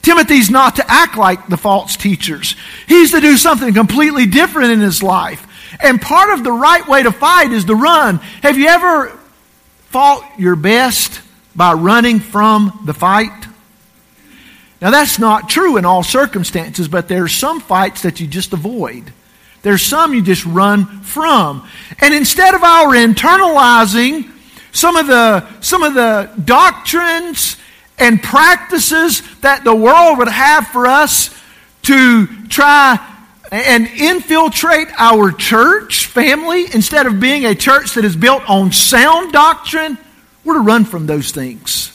Timothy's 0.05 0.51
not 0.51 0.75
to 0.75 0.85
act 0.87 1.17
like 1.17 1.47
the 1.47 1.57
false 1.57 1.97
teachers. 1.97 2.55
He's 2.87 3.09
to 3.09 3.19
do 3.19 3.37
something 3.37 3.73
completely 3.73 4.27
different 4.27 4.71
in 4.71 4.79
his 4.79 5.01
life. 5.01 5.47
And 5.81 5.99
part 5.99 6.29
of 6.29 6.43
the 6.43 6.51
right 6.51 6.87
way 6.87 7.01
to 7.01 7.11
fight 7.11 7.51
is 7.51 7.65
to 7.65 7.73
run. 7.73 8.17
Have 8.43 8.55
you 8.55 8.67
ever 8.67 9.09
fought 9.89 10.39
your 10.39 10.55
best 10.55 11.21
by 11.55 11.73
running 11.73 12.19
from 12.19 12.83
the 12.85 12.93
fight? 12.93 13.47
Now, 14.79 14.91
that's 14.91 15.17
not 15.17 15.49
true 15.49 15.77
in 15.77 15.85
all 15.85 16.03
circumstances, 16.03 16.87
but 16.87 17.07
there 17.07 17.23
are 17.23 17.27
some 17.27 17.59
fights 17.59 18.03
that 18.03 18.19
you 18.19 18.27
just 18.27 18.53
avoid. 18.53 19.11
There's 19.63 19.81
some 19.81 20.13
you 20.13 20.21
just 20.21 20.45
run 20.45 21.01
from. 21.01 21.67
And 21.99 22.13
instead 22.13 22.53
of 22.53 22.63
our 22.63 22.89
internalizing 22.89 24.31
some 24.71 24.97
of 24.97 25.07
the, 25.07 25.61
some 25.61 25.81
of 25.81 25.95
the 25.95 26.29
doctrines 26.43 27.57
and 27.97 28.21
practices 28.21 29.21
that 29.39 29.63
the 29.63 29.75
world 29.75 30.17
would 30.17 30.27
have 30.27 30.67
for 30.67 30.87
us 30.87 31.29
to 31.83 32.27
try 32.47 32.99
and 33.51 33.87
infiltrate 33.87 34.87
our 34.97 35.31
church 35.31 36.07
family 36.07 36.65
instead 36.73 37.05
of 37.05 37.19
being 37.19 37.45
a 37.45 37.55
church 37.55 37.93
that 37.93 38.03
is 38.03 38.15
built 38.15 38.47
on 38.49 38.71
sound 38.71 39.31
doctrine, 39.31 39.97
we're 40.43 40.55
to 40.55 40.59
run 40.59 40.83
from 40.83 41.05
those 41.05 41.31
things. 41.31 41.91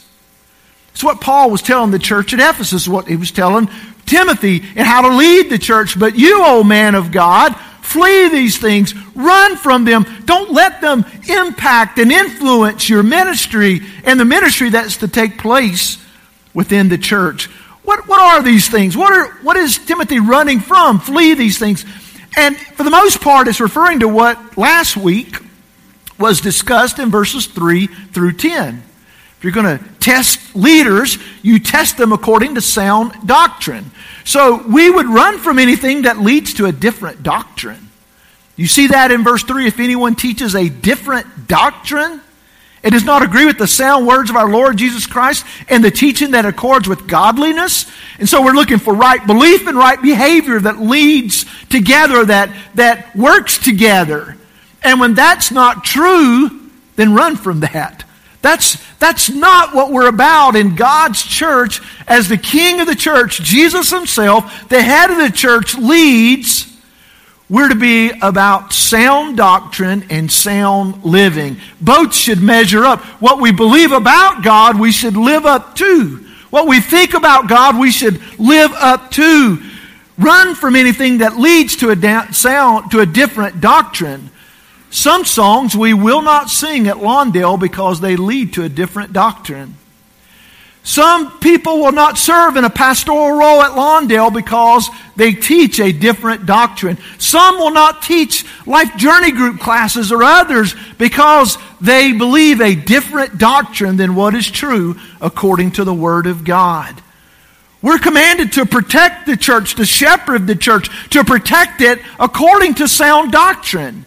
It's 0.92 1.04
what 1.04 1.20
Paul 1.20 1.50
was 1.50 1.62
telling 1.62 1.90
the 1.90 1.98
church 1.98 2.32
at 2.32 2.40
Ephesus, 2.40 2.86
what 2.86 3.08
he 3.08 3.16
was 3.16 3.30
telling 3.30 3.68
Timothy, 4.06 4.60
and 4.76 4.86
how 4.86 5.02
to 5.02 5.16
lead 5.16 5.50
the 5.50 5.58
church. 5.58 5.98
But 5.98 6.18
you, 6.18 6.42
O 6.44 6.64
man 6.64 6.94
of 6.94 7.12
God, 7.12 7.54
Flee 7.90 8.28
these 8.28 8.56
things. 8.56 8.94
Run 9.16 9.56
from 9.56 9.84
them. 9.84 10.06
Don't 10.24 10.52
let 10.52 10.80
them 10.80 11.04
impact 11.28 11.98
and 11.98 12.12
influence 12.12 12.88
your 12.88 13.02
ministry 13.02 13.80
and 14.04 14.20
the 14.20 14.24
ministry 14.24 14.70
that's 14.70 14.98
to 14.98 15.08
take 15.08 15.38
place 15.38 15.98
within 16.54 16.88
the 16.88 16.96
church. 16.96 17.46
What, 17.82 18.06
what 18.06 18.20
are 18.20 18.44
these 18.44 18.68
things? 18.68 18.96
What, 18.96 19.12
are, 19.12 19.32
what 19.42 19.56
is 19.56 19.76
Timothy 19.76 20.20
running 20.20 20.60
from? 20.60 21.00
Flee 21.00 21.34
these 21.34 21.58
things. 21.58 21.84
And 22.36 22.56
for 22.56 22.84
the 22.84 22.90
most 22.90 23.20
part, 23.20 23.48
it's 23.48 23.60
referring 23.60 23.98
to 24.00 24.08
what 24.08 24.56
last 24.56 24.96
week 24.96 25.38
was 26.16 26.40
discussed 26.40 27.00
in 27.00 27.10
verses 27.10 27.46
3 27.46 27.88
through 27.88 28.34
10. 28.34 28.84
If 29.40 29.44
you're 29.44 29.54
going 29.54 29.78
to 29.78 29.84
test 30.00 30.54
leaders, 30.54 31.16
you 31.40 31.60
test 31.60 31.96
them 31.96 32.12
according 32.12 32.56
to 32.56 32.60
sound 32.60 33.14
doctrine. 33.24 33.90
So 34.22 34.62
we 34.68 34.90
would 34.90 35.06
run 35.06 35.38
from 35.38 35.58
anything 35.58 36.02
that 36.02 36.18
leads 36.18 36.52
to 36.54 36.66
a 36.66 36.72
different 36.72 37.22
doctrine. 37.22 37.88
You 38.56 38.66
see 38.66 38.88
that 38.88 39.10
in 39.10 39.24
verse 39.24 39.42
3 39.42 39.66
if 39.66 39.80
anyone 39.80 40.14
teaches 40.14 40.54
a 40.54 40.68
different 40.68 41.48
doctrine, 41.48 42.20
it 42.82 42.90
does 42.90 43.04
not 43.04 43.22
agree 43.22 43.46
with 43.46 43.56
the 43.56 43.66
sound 43.66 44.06
words 44.06 44.28
of 44.28 44.36
our 44.36 44.50
Lord 44.50 44.76
Jesus 44.76 45.06
Christ 45.06 45.46
and 45.70 45.82
the 45.82 45.90
teaching 45.90 46.32
that 46.32 46.44
accords 46.44 46.86
with 46.86 47.08
godliness. 47.08 47.90
And 48.18 48.28
so 48.28 48.44
we're 48.44 48.52
looking 48.52 48.78
for 48.78 48.92
right 48.92 49.26
belief 49.26 49.66
and 49.66 49.78
right 49.78 50.02
behavior 50.02 50.60
that 50.60 50.78
leads 50.78 51.46
together, 51.70 52.26
that, 52.26 52.54
that 52.74 53.16
works 53.16 53.56
together. 53.56 54.36
And 54.82 55.00
when 55.00 55.14
that's 55.14 55.50
not 55.50 55.82
true, 55.82 56.60
then 56.96 57.14
run 57.14 57.36
from 57.36 57.60
that. 57.60 58.04
That's, 58.42 58.78
that's 58.98 59.28
not 59.28 59.74
what 59.74 59.92
we're 59.92 60.08
about 60.08 60.56
in 60.56 60.74
God's 60.74 61.22
church 61.22 61.80
as 62.06 62.28
the 62.28 62.38
king 62.38 62.80
of 62.80 62.86
the 62.86 62.94
church, 62.94 63.40
Jesus 63.42 63.90
himself, 63.90 64.68
the 64.68 64.82
head 64.82 65.10
of 65.10 65.18
the 65.18 65.30
church, 65.30 65.76
leads. 65.76 66.66
We're 67.50 67.68
to 67.68 67.74
be 67.74 68.10
about 68.22 68.72
sound 68.72 69.36
doctrine 69.36 70.06
and 70.08 70.30
sound 70.30 71.04
living. 71.04 71.58
Both 71.80 72.14
should 72.14 72.40
measure 72.40 72.84
up. 72.84 73.00
What 73.20 73.40
we 73.40 73.50
believe 73.50 73.92
about 73.92 74.42
God, 74.44 74.78
we 74.78 74.92
should 74.92 75.16
live 75.16 75.44
up 75.44 75.74
to. 75.76 76.24
What 76.50 76.66
we 76.66 76.80
think 76.80 77.14
about 77.14 77.48
God, 77.48 77.78
we 77.78 77.90
should 77.90 78.20
live 78.38 78.72
up 78.72 79.10
to. 79.12 79.62
Run 80.16 80.54
from 80.54 80.76
anything 80.76 81.18
that 81.18 81.38
leads 81.38 81.76
to 81.76 81.90
a 81.90 81.96
da- 81.96 82.30
sound, 82.30 82.90
to 82.92 83.00
a 83.00 83.06
different 83.06 83.60
doctrine. 83.60 84.30
Some 84.90 85.24
songs 85.24 85.76
we 85.76 85.94
will 85.94 86.20
not 86.20 86.50
sing 86.50 86.88
at 86.88 86.96
Lawndale 86.96 87.58
because 87.58 88.00
they 88.00 88.16
lead 88.16 88.54
to 88.54 88.64
a 88.64 88.68
different 88.68 89.12
doctrine. 89.12 89.76
Some 90.82 91.38
people 91.40 91.78
will 91.78 91.92
not 91.92 92.16
serve 92.16 92.56
in 92.56 92.64
a 92.64 92.70
pastoral 92.70 93.32
role 93.32 93.62
at 93.62 93.72
Lawndale 93.72 94.32
because 94.32 94.88
they 95.14 95.32
teach 95.32 95.78
a 95.78 95.92
different 95.92 96.46
doctrine. 96.46 96.96
Some 97.18 97.58
will 97.58 97.70
not 97.70 98.02
teach 98.02 98.46
life 98.66 98.96
journey 98.96 99.30
group 99.30 99.60
classes 99.60 100.10
or 100.10 100.24
others 100.24 100.74
because 100.96 101.58
they 101.80 102.12
believe 102.12 102.60
a 102.60 102.74
different 102.74 103.38
doctrine 103.38 103.96
than 103.96 104.14
what 104.14 104.34
is 104.34 104.50
true 104.50 104.98
according 105.20 105.72
to 105.72 105.84
the 105.84 105.94
Word 105.94 106.26
of 106.26 106.44
God. 106.44 107.00
We're 107.82 107.98
commanded 107.98 108.52
to 108.52 108.66
protect 108.66 109.26
the 109.26 109.36
church, 109.36 109.74
to 109.76 109.84
shepherd 109.86 110.46
the 110.46 110.56
church, 110.56 110.90
to 111.10 111.24
protect 111.24 111.82
it 111.82 111.98
according 112.18 112.74
to 112.76 112.88
sound 112.88 113.32
doctrine. 113.32 114.06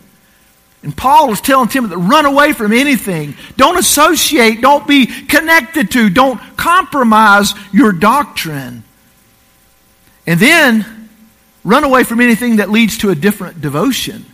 And 0.83 0.95
Paul 0.95 1.31
is 1.31 1.39
telling 1.39 1.69
Timothy, 1.69 1.95
to 1.95 1.99
run 1.99 2.25
away 2.25 2.51
from 2.51 2.73
anything. 2.73 3.35
Don't 3.55 3.77
associate. 3.77 4.59
Don't 4.61 4.85
be 4.85 5.05
connected 5.05 5.91
to. 5.91 6.09
Don't 6.09 6.39
compromise 6.57 7.53
your 7.71 7.93
doctrine. 7.93 8.83
And 10.27 10.39
then 10.39 11.09
run 11.63 11.85
away 11.85 12.03
from 12.03 12.19
anything 12.19 12.57
that 12.57 12.69
leads 12.69 12.97
to 12.99 13.09
a 13.09 13.15
different 13.15 13.61
devotion. 13.61 14.25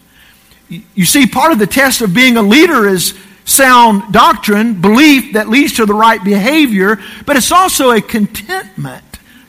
You 0.69 1.05
see, 1.05 1.27
part 1.27 1.51
of 1.51 1.59
the 1.59 1.67
test 1.67 2.01
of 2.01 2.13
being 2.13 2.37
a 2.37 2.41
leader 2.41 2.87
is 2.87 3.17
sound 3.45 4.11
doctrine, 4.11 4.81
belief 4.81 5.33
that 5.33 5.49
leads 5.49 5.73
to 5.77 5.85
the 5.85 5.93
right 5.93 6.23
behavior, 6.23 6.99
but 7.25 7.35
it's 7.35 7.51
also 7.51 7.91
a 7.91 8.01
contentment. 8.01 9.03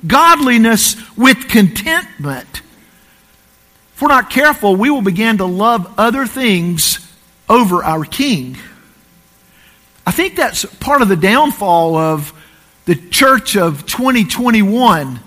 Godliness 0.07 0.97
with 1.16 1.49
contentment. 1.49 2.62
If 4.00 4.04
we're 4.04 4.14
not 4.14 4.30
careful, 4.30 4.76
we 4.76 4.88
will 4.88 5.02
begin 5.02 5.37
to 5.37 5.45
love 5.45 5.92
other 5.99 6.25
things 6.25 7.07
over 7.50 7.85
our 7.85 8.02
King. 8.02 8.57
I 10.07 10.11
think 10.11 10.37
that's 10.37 10.64
part 10.64 11.02
of 11.02 11.09
the 11.09 11.16
downfall 11.16 11.97
of 11.97 12.33
the 12.87 12.95
church 12.95 13.59
of 13.59 13.85
2021 13.85 15.21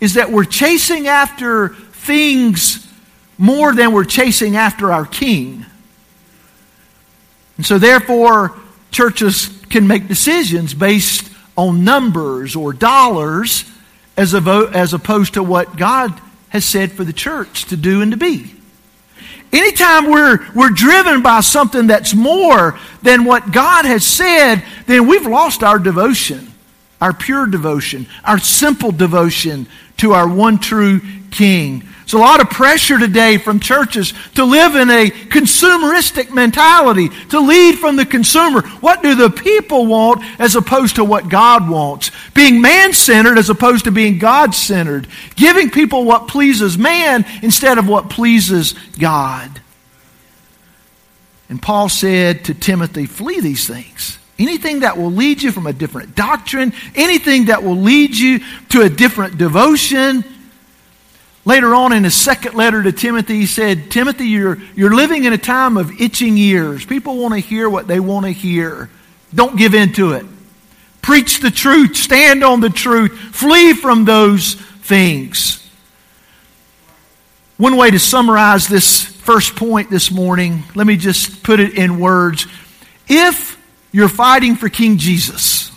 is 0.00 0.14
that 0.14 0.30
we're 0.30 0.44
chasing 0.44 1.08
after 1.08 1.70
things 1.70 2.86
more 3.36 3.74
than 3.74 3.92
we're 3.92 4.04
chasing 4.04 4.54
after 4.54 4.92
our 4.92 5.06
King. 5.06 5.66
And 7.56 7.66
so, 7.66 7.78
therefore, 7.78 8.56
churches 8.92 9.48
can 9.70 9.88
make 9.88 10.06
decisions 10.06 10.72
based 10.72 11.28
on 11.56 11.82
numbers 11.82 12.54
or 12.54 12.72
dollars 12.72 13.64
as, 14.16 14.34
opposed 14.34 15.34
to 15.34 15.42
what 15.42 15.76
God 15.76 16.20
has 16.54 16.64
said 16.64 16.92
for 16.92 17.02
the 17.02 17.12
church 17.12 17.64
to 17.64 17.76
do 17.76 18.00
and 18.00 18.12
to 18.12 18.16
be. 18.16 18.54
Anytime 19.52 20.08
we're, 20.08 20.38
we're 20.54 20.70
driven 20.70 21.20
by 21.20 21.40
something 21.40 21.88
that's 21.88 22.14
more 22.14 22.78
than 23.02 23.24
what 23.24 23.50
God 23.52 23.84
has 23.84 24.06
said, 24.06 24.62
then 24.86 25.08
we've 25.08 25.26
lost 25.26 25.64
our 25.64 25.80
devotion, 25.80 26.52
our 27.00 27.12
pure 27.12 27.46
devotion, 27.46 28.06
our 28.24 28.38
simple 28.38 28.92
devotion 28.92 29.66
to 29.96 30.12
our 30.12 30.28
one 30.28 30.58
true 30.58 31.00
King. 31.34 31.80
There's 31.80 32.12
a 32.12 32.18
lot 32.18 32.40
of 32.40 32.48
pressure 32.50 32.98
today 32.98 33.38
from 33.38 33.60
churches 33.60 34.12
to 34.34 34.44
live 34.44 34.76
in 34.76 34.88
a 34.88 35.10
consumeristic 35.10 36.32
mentality, 36.32 37.08
to 37.30 37.40
lead 37.40 37.78
from 37.78 37.96
the 37.96 38.06
consumer. 38.06 38.62
What 38.80 39.02
do 39.02 39.14
the 39.14 39.30
people 39.30 39.86
want 39.86 40.22
as 40.38 40.54
opposed 40.54 40.96
to 40.96 41.04
what 41.04 41.28
God 41.28 41.68
wants? 41.68 42.10
Being 42.34 42.60
man 42.60 42.92
centered 42.92 43.36
as 43.36 43.50
opposed 43.50 43.86
to 43.86 43.90
being 43.90 44.18
God 44.18 44.54
centered. 44.54 45.08
Giving 45.34 45.70
people 45.70 46.04
what 46.04 46.28
pleases 46.28 46.78
man 46.78 47.24
instead 47.42 47.78
of 47.78 47.88
what 47.88 48.10
pleases 48.10 48.74
God. 48.98 49.50
And 51.48 51.60
Paul 51.60 51.88
said 51.88 52.44
to 52.44 52.54
Timothy, 52.54 53.06
flee 53.06 53.40
these 53.40 53.66
things. 53.66 54.18
Anything 54.38 54.80
that 54.80 54.98
will 54.98 55.12
lead 55.12 55.42
you 55.42 55.52
from 55.52 55.66
a 55.66 55.72
different 55.72 56.14
doctrine, 56.14 56.72
anything 56.94 57.46
that 57.46 57.62
will 57.62 57.76
lead 57.76 58.16
you 58.16 58.40
to 58.70 58.82
a 58.82 58.90
different 58.90 59.38
devotion, 59.38 60.24
Later 61.46 61.74
on 61.74 61.92
in 61.92 62.04
his 62.04 62.14
second 62.14 62.54
letter 62.54 62.82
to 62.82 62.92
Timothy, 62.92 63.40
he 63.40 63.46
said, 63.46 63.90
Timothy, 63.90 64.26
you're, 64.26 64.58
you're 64.74 64.94
living 64.94 65.24
in 65.24 65.32
a 65.34 65.38
time 65.38 65.76
of 65.76 66.00
itching 66.00 66.38
ears. 66.38 66.86
People 66.86 67.18
want 67.18 67.34
to 67.34 67.40
hear 67.40 67.68
what 67.68 67.86
they 67.86 68.00
want 68.00 68.24
to 68.24 68.32
hear. 68.32 68.88
Don't 69.34 69.56
give 69.56 69.74
in 69.74 69.92
to 69.94 70.12
it. 70.12 70.24
Preach 71.02 71.40
the 71.40 71.50
truth. 71.50 71.96
Stand 71.96 72.42
on 72.42 72.60
the 72.60 72.70
truth. 72.70 73.12
Flee 73.12 73.74
from 73.74 74.06
those 74.06 74.54
things. 74.54 75.60
One 77.58 77.76
way 77.76 77.90
to 77.90 77.98
summarize 77.98 78.66
this 78.66 79.04
first 79.04 79.54
point 79.54 79.90
this 79.90 80.10
morning, 80.10 80.64
let 80.74 80.86
me 80.86 80.96
just 80.96 81.42
put 81.42 81.60
it 81.60 81.74
in 81.74 82.00
words. 82.00 82.46
If 83.06 83.60
you're 83.92 84.08
fighting 84.08 84.56
for 84.56 84.68
King 84.68 84.98
Jesus, 84.98 85.70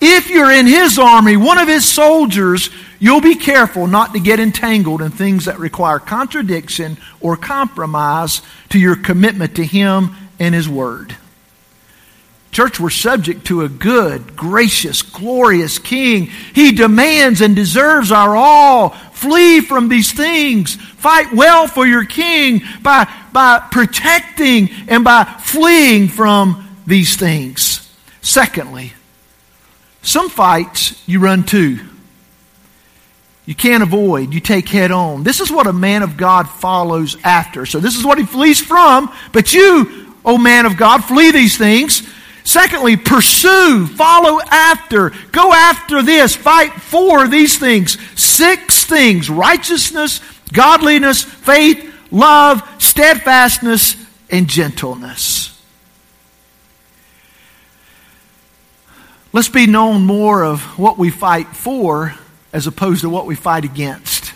if 0.00 0.28
you're 0.28 0.52
in 0.52 0.66
his 0.66 0.98
army, 0.98 1.36
one 1.36 1.58
of 1.58 1.66
his 1.66 1.84
soldiers, 1.88 2.68
You'll 2.98 3.20
be 3.20 3.34
careful 3.34 3.86
not 3.86 4.14
to 4.14 4.20
get 4.20 4.40
entangled 4.40 5.02
in 5.02 5.10
things 5.10 5.44
that 5.44 5.58
require 5.58 5.98
contradiction 5.98 6.96
or 7.20 7.36
compromise 7.36 8.42
to 8.70 8.78
your 8.78 8.96
commitment 8.96 9.56
to 9.56 9.64
Him 9.64 10.14
and 10.38 10.54
His 10.54 10.68
Word. 10.68 11.16
Church, 12.56 12.80
we're 12.80 12.88
subject 12.88 13.48
to 13.48 13.62
a 13.62 13.68
good, 13.68 14.34
gracious, 14.34 15.02
glorious 15.02 15.78
King. 15.78 16.26
He 16.54 16.72
demands 16.72 17.42
and 17.42 17.54
deserves 17.54 18.10
our 18.10 18.34
all. 18.34 18.90
Flee 19.12 19.60
from 19.60 19.90
these 19.90 20.12
things. 20.12 20.76
Fight 20.76 21.34
well 21.34 21.66
for 21.66 21.86
your 21.86 22.06
King 22.06 22.62
by, 22.80 23.12
by 23.30 23.58
protecting 23.70 24.70
and 24.88 25.04
by 25.04 25.24
fleeing 25.24 26.08
from 26.08 26.66
these 26.86 27.16
things. 27.16 27.94
Secondly, 28.22 28.94
some 30.00 30.30
fights 30.30 31.06
you 31.06 31.20
run 31.20 31.44
to. 31.44 31.78
You 33.46 33.54
can't 33.54 33.84
avoid. 33.84 34.34
You 34.34 34.40
take 34.40 34.68
head 34.68 34.90
on. 34.90 35.22
This 35.22 35.40
is 35.40 35.52
what 35.52 35.68
a 35.68 35.72
man 35.72 36.02
of 36.02 36.16
God 36.16 36.48
follows 36.48 37.16
after. 37.22 37.64
So 37.64 37.78
this 37.78 37.96
is 37.96 38.04
what 38.04 38.18
he 38.18 38.24
flees 38.24 38.60
from. 38.60 39.12
But 39.32 39.54
you, 39.54 40.14
O 40.24 40.36
man 40.36 40.66
of 40.66 40.76
God, 40.76 41.04
flee 41.04 41.30
these 41.30 41.56
things. 41.56 42.02
Secondly, 42.42 42.96
pursue, 42.96 43.86
follow 43.86 44.40
after, 44.40 45.10
go 45.32 45.52
after 45.52 46.02
this, 46.02 46.36
fight 46.36 46.72
for 46.72 47.26
these 47.28 47.58
things. 47.58 47.98
Six 48.20 48.84
things 48.84 49.30
righteousness, 49.30 50.20
godliness, 50.52 51.22
faith, 51.22 51.92
love, 52.10 52.62
steadfastness, 52.78 53.96
and 54.30 54.48
gentleness. 54.48 55.60
Let's 59.32 59.48
be 59.48 59.66
known 59.66 60.04
more 60.04 60.44
of 60.44 60.62
what 60.78 60.98
we 60.98 61.10
fight 61.10 61.48
for 61.48 62.14
as 62.56 62.66
opposed 62.66 63.02
to 63.02 63.10
what 63.10 63.26
we 63.26 63.34
fight 63.34 63.66
against. 63.66 64.32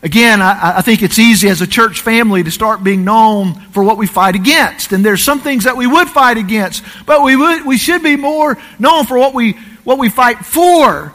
Again, 0.00 0.40
I, 0.40 0.76
I, 0.76 0.82
think 0.82 1.02
it's 1.02 1.18
easy 1.18 1.48
as 1.48 1.60
a 1.60 1.66
church 1.66 2.02
family 2.02 2.44
to 2.44 2.52
start 2.52 2.84
being 2.84 3.04
known 3.04 3.54
for 3.72 3.82
what 3.82 3.98
we 3.98 4.06
fight 4.06 4.36
against. 4.36 4.92
And 4.92 5.04
there's 5.04 5.20
some 5.20 5.40
things 5.40 5.64
that 5.64 5.76
we 5.76 5.88
would 5.88 6.08
fight 6.08 6.38
against, 6.38 6.84
but 7.04 7.24
we 7.24 7.34
would, 7.34 7.66
we 7.66 7.78
should 7.78 8.04
be 8.04 8.14
more 8.14 8.56
known 8.78 9.06
for 9.06 9.18
what 9.18 9.34
we, 9.34 9.54
what 9.82 9.98
we 9.98 10.08
fight 10.08 10.46
for. 10.46 11.12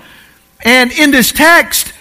And 0.66 0.92
in 0.92 1.12
this 1.12 1.32
text, 1.32 1.94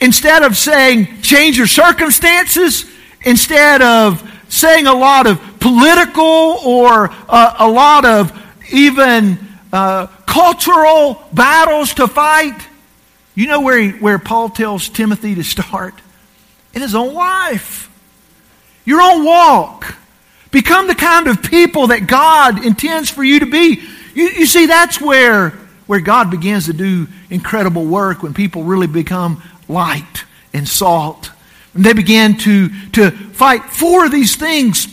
instead 0.00 0.42
of 0.42 0.56
saying 0.56 1.20
change 1.20 1.58
your 1.58 1.66
circumstances, 1.66 2.86
instead 3.26 3.82
of 3.82 4.26
saying 4.48 4.86
a 4.86 4.94
lot 4.94 5.26
of 5.26 5.38
political 5.60 6.24
or 6.64 7.10
uh, 7.28 7.56
a 7.58 7.68
lot 7.68 8.06
of 8.06 8.32
even 8.72 9.38
uh, 9.70 10.06
cultural 10.24 11.22
battles 11.32 11.94
to 11.94 12.08
fight, 12.08 12.56
you 13.34 13.46
know 13.46 13.60
where, 13.60 13.78
he, 13.78 13.90
where 13.90 14.18
Paul 14.18 14.48
tells 14.50 14.88
Timothy 14.88 15.34
to 15.36 15.44
start? 15.44 15.94
In 16.74 16.82
his 16.82 16.94
own 16.94 17.14
life. 17.14 17.90
Your 18.84 19.00
own 19.00 19.24
walk. 19.24 19.96
Become 20.50 20.88
the 20.88 20.94
kind 20.94 21.28
of 21.28 21.42
people 21.42 21.88
that 21.88 22.06
God 22.06 22.64
intends 22.64 23.08
for 23.08 23.22
you 23.22 23.40
to 23.40 23.46
be. 23.46 23.82
You, 24.14 24.24
you 24.24 24.46
see, 24.46 24.66
that's 24.66 25.00
where, 25.00 25.50
where 25.86 26.00
God 26.00 26.30
begins 26.30 26.66
to 26.66 26.72
do 26.72 27.06
incredible 27.30 27.84
work 27.84 28.22
when 28.22 28.34
people 28.34 28.64
really 28.64 28.88
become 28.88 29.42
light 29.68 30.24
and 30.52 30.66
salt. 30.68 31.30
And 31.74 31.84
they 31.84 31.92
begin 31.92 32.36
to, 32.38 32.68
to 32.90 33.10
fight 33.10 33.64
for 33.64 34.08
these 34.08 34.34
things 34.34 34.88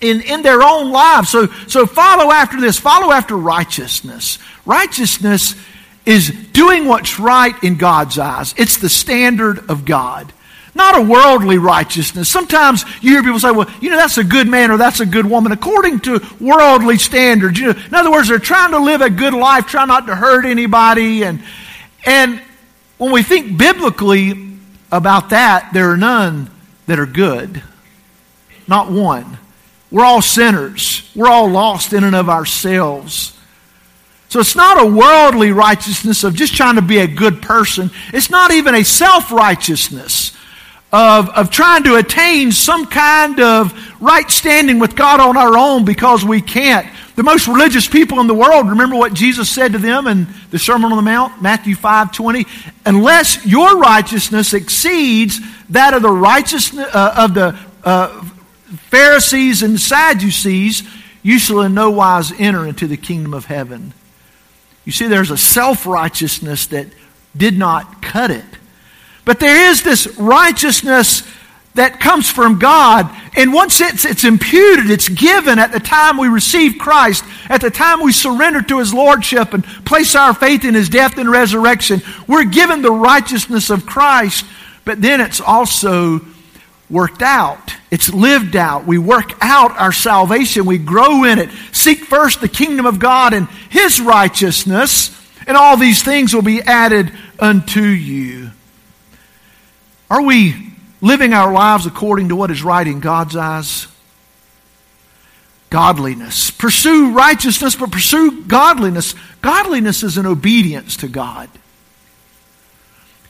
in, 0.00 0.22
in 0.22 0.42
their 0.42 0.62
own 0.62 0.90
lives. 0.90 1.28
So, 1.28 1.46
so 1.66 1.86
follow 1.86 2.32
after 2.32 2.60
this. 2.60 2.78
Follow 2.78 3.12
after 3.12 3.36
righteousness. 3.36 4.38
Righteousness 4.64 5.54
is 6.06 6.30
doing 6.52 6.86
what's 6.86 7.18
right 7.18 7.60
in 7.62 7.76
God's 7.76 8.18
eyes. 8.18 8.54
It's 8.56 8.78
the 8.78 8.88
standard 8.88 9.68
of 9.68 9.84
God. 9.84 10.32
Not 10.74 10.98
a 10.98 11.02
worldly 11.02 11.58
righteousness. 11.58 12.28
Sometimes 12.28 12.84
you 13.00 13.12
hear 13.12 13.22
people 13.22 13.40
say, 13.40 13.50
well, 13.50 13.68
you 13.80 13.90
know, 13.90 13.96
that's 13.96 14.18
a 14.18 14.24
good 14.24 14.46
man 14.46 14.70
or 14.70 14.76
that's 14.76 15.00
a 15.00 15.06
good 15.06 15.24
woman 15.24 15.50
according 15.50 16.00
to 16.00 16.20
worldly 16.38 16.98
standards. 16.98 17.58
You 17.58 17.72
know, 17.72 17.80
in 17.86 17.94
other 17.94 18.10
words, 18.10 18.28
they're 18.28 18.38
trying 18.38 18.72
to 18.72 18.78
live 18.78 19.00
a 19.00 19.10
good 19.10 19.34
life, 19.34 19.66
try 19.66 19.84
not 19.86 20.06
to 20.06 20.14
hurt 20.14 20.44
anybody. 20.44 21.24
And, 21.24 21.42
and 22.04 22.40
when 22.98 23.10
we 23.10 23.22
think 23.22 23.58
biblically 23.58 24.58
about 24.92 25.30
that, 25.30 25.70
there 25.72 25.90
are 25.90 25.96
none 25.96 26.50
that 26.86 26.98
are 26.98 27.06
good. 27.06 27.62
Not 28.68 28.90
one. 28.90 29.38
We're 29.90 30.04
all 30.04 30.22
sinners. 30.22 31.10
We're 31.16 31.28
all 31.28 31.48
lost 31.48 31.92
in 31.92 32.04
and 32.04 32.14
of 32.14 32.28
ourselves. 32.28 33.35
So 34.28 34.40
it's 34.40 34.56
not 34.56 34.82
a 34.82 34.86
worldly 34.86 35.52
righteousness 35.52 36.24
of 36.24 36.34
just 36.34 36.56
trying 36.56 36.76
to 36.76 36.82
be 36.82 36.98
a 36.98 37.06
good 37.06 37.42
person. 37.42 37.90
It's 38.12 38.30
not 38.30 38.50
even 38.50 38.74
a 38.74 38.84
self 38.84 39.30
righteousness 39.30 40.36
of, 40.92 41.28
of 41.30 41.50
trying 41.50 41.84
to 41.84 41.96
attain 41.96 42.52
some 42.52 42.86
kind 42.86 43.40
of 43.40 43.72
right 44.00 44.30
standing 44.30 44.78
with 44.78 44.96
God 44.96 45.20
on 45.20 45.36
our 45.36 45.56
own 45.56 45.84
because 45.84 46.24
we 46.24 46.40
can't. 46.40 46.86
The 47.16 47.22
most 47.22 47.48
religious 47.48 47.88
people 47.88 48.20
in 48.20 48.26
the 48.26 48.34
world, 48.34 48.68
remember 48.68 48.96
what 48.96 49.14
Jesus 49.14 49.48
said 49.48 49.72
to 49.72 49.78
them 49.78 50.06
in 50.06 50.26
the 50.50 50.58
Sermon 50.58 50.92
on 50.92 50.96
the 50.96 51.02
Mount, 51.02 51.40
Matthew 51.40 51.74
5 51.74 52.12
20? 52.12 52.46
Unless 52.84 53.46
your 53.46 53.78
righteousness 53.78 54.52
exceeds 54.54 55.40
that 55.70 55.94
of 55.94 56.02
the 56.02 56.10
righteousness 56.10 56.88
uh, 56.94 57.14
of 57.16 57.34
the 57.34 57.58
uh, 57.84 58.22
Pharisees 58.90 59.62
and 59.62 59.80
Sadducees, 59.80 60.82
you 61.22 61.38
shall 61.38 61.60
in 61.62 61.74
no 61.74 61.90
wise 61.90 62.32
enter 62.38 62.66
into 62.66 62.86
the 62.86 62.96
kingdom 62.96 63.34
of 63.34 63.46
heaven. 63.46 63.92
You 64.86 64.92
see, 64.92 65.08
there's 65.08 65.30
a 65.30 65.36
self 65.36 65.84
righteousness 65.84 66.68
that 66.68 66.86
did 67.36 67.58
not 67.58 68.00
cut 68.00 68.30
it. 68.30 68.44
But 69.26 69.40
there 69.40 69.70
is 69.70 69.82
this 69.82 70.06
righteousness 70.16 71.22
that 71.74 72.00
comes 72.00 72.30
from 72.30 72.58
God. 72.58 73.14
And 73.36 73.52
once 73.52 73.80
it's, 73.82 74.06
it's 74.06 74.24
imputed, 74.24 74.88
it's 74.90 75.08
given 75.08 75.58
at 75.58 75.72
the 75.72 75.80
time 75.80 76.16
we 76.16 76.28
receive 76.28 76.78
Christ, 76.78 77.24
at 77.50 77.60
the 77.60 77.70
time 77.70 78.00
we 78.00 78.12
surrender 78.12 78.62
to 78.62 78.78
His 78.78 78.94
Lordship 78.94 79.52
and 79.52 79.64
place 79.84 80.14
our 80.14 80.32
faith 80.32 80.64
in 80.64 80.74
His 80.74 80.88
death 80.88 81.18
and 81.18 81.30
resurrection, 81.30 82.00
we're 82.26 82.44
given 82.44 82.80
the 82.80 82.92
righteousness 82.92 83.68
of 83.68 83.84
Christ. 83.84 84.46
But 84.84 85.02
then 85.02 85.20
it's 85.20 85.40
also 85.40 86.20
worked 86.88 87.22
out. 87.22 87.74
It's 87.90 88.12
lived 88.12 88.56
out. 88.56 88.86
We 88.86 88.98
work 88.98 89.32
out 89.40 89.76
our 89.78 89.92
salvation. 89.92 90.66
We 90.66 90.78
grow 90.78 91.24
in 91.24 91.38
it. 91.38 91.50
Seek 91.72 92.00
first 92.00 92.40
the 92.40 92.48
kingdom 92.48 92.86
of 92.86 92.98
God 92.98 93.32
and 93.32 93.48
His 93.70 94.00
righteousness, 94.00 95.10
and 95.46 95.56
all 95.56 95.76
these 95.76 96.02
things 96.02 96.34
will 96.34 96.42
be 96.42 96.62
added 96.62 97.12
unto 97.38 97.82
you. 97.82 98.50
Are 100.10 100.22
we 100.22 100.72
living 101.00 101.32
our 101.32 101.52
lives 101.52 101.86
according 101.86 102.28
to 102.28 102.36
what 102.36 102.50
is 102.50 102.62
right 102.62 102.86
in 102.86 103.00
God's 103.00 103.36
eyes? 103.36 103.88
Godliness. 105.70 106.50
Pursue 106.52 107.12
righteousness, 107.12 107.74
but 107.74 107.90
pursue 107.90 108.42
godliness. 108.42 109.14
Godliness 109.42 110.04
is 110.04 110.16
an 110.16 110.26
obedience 110.26 110.98
to 110.98 111.08
God. 111.08 111.50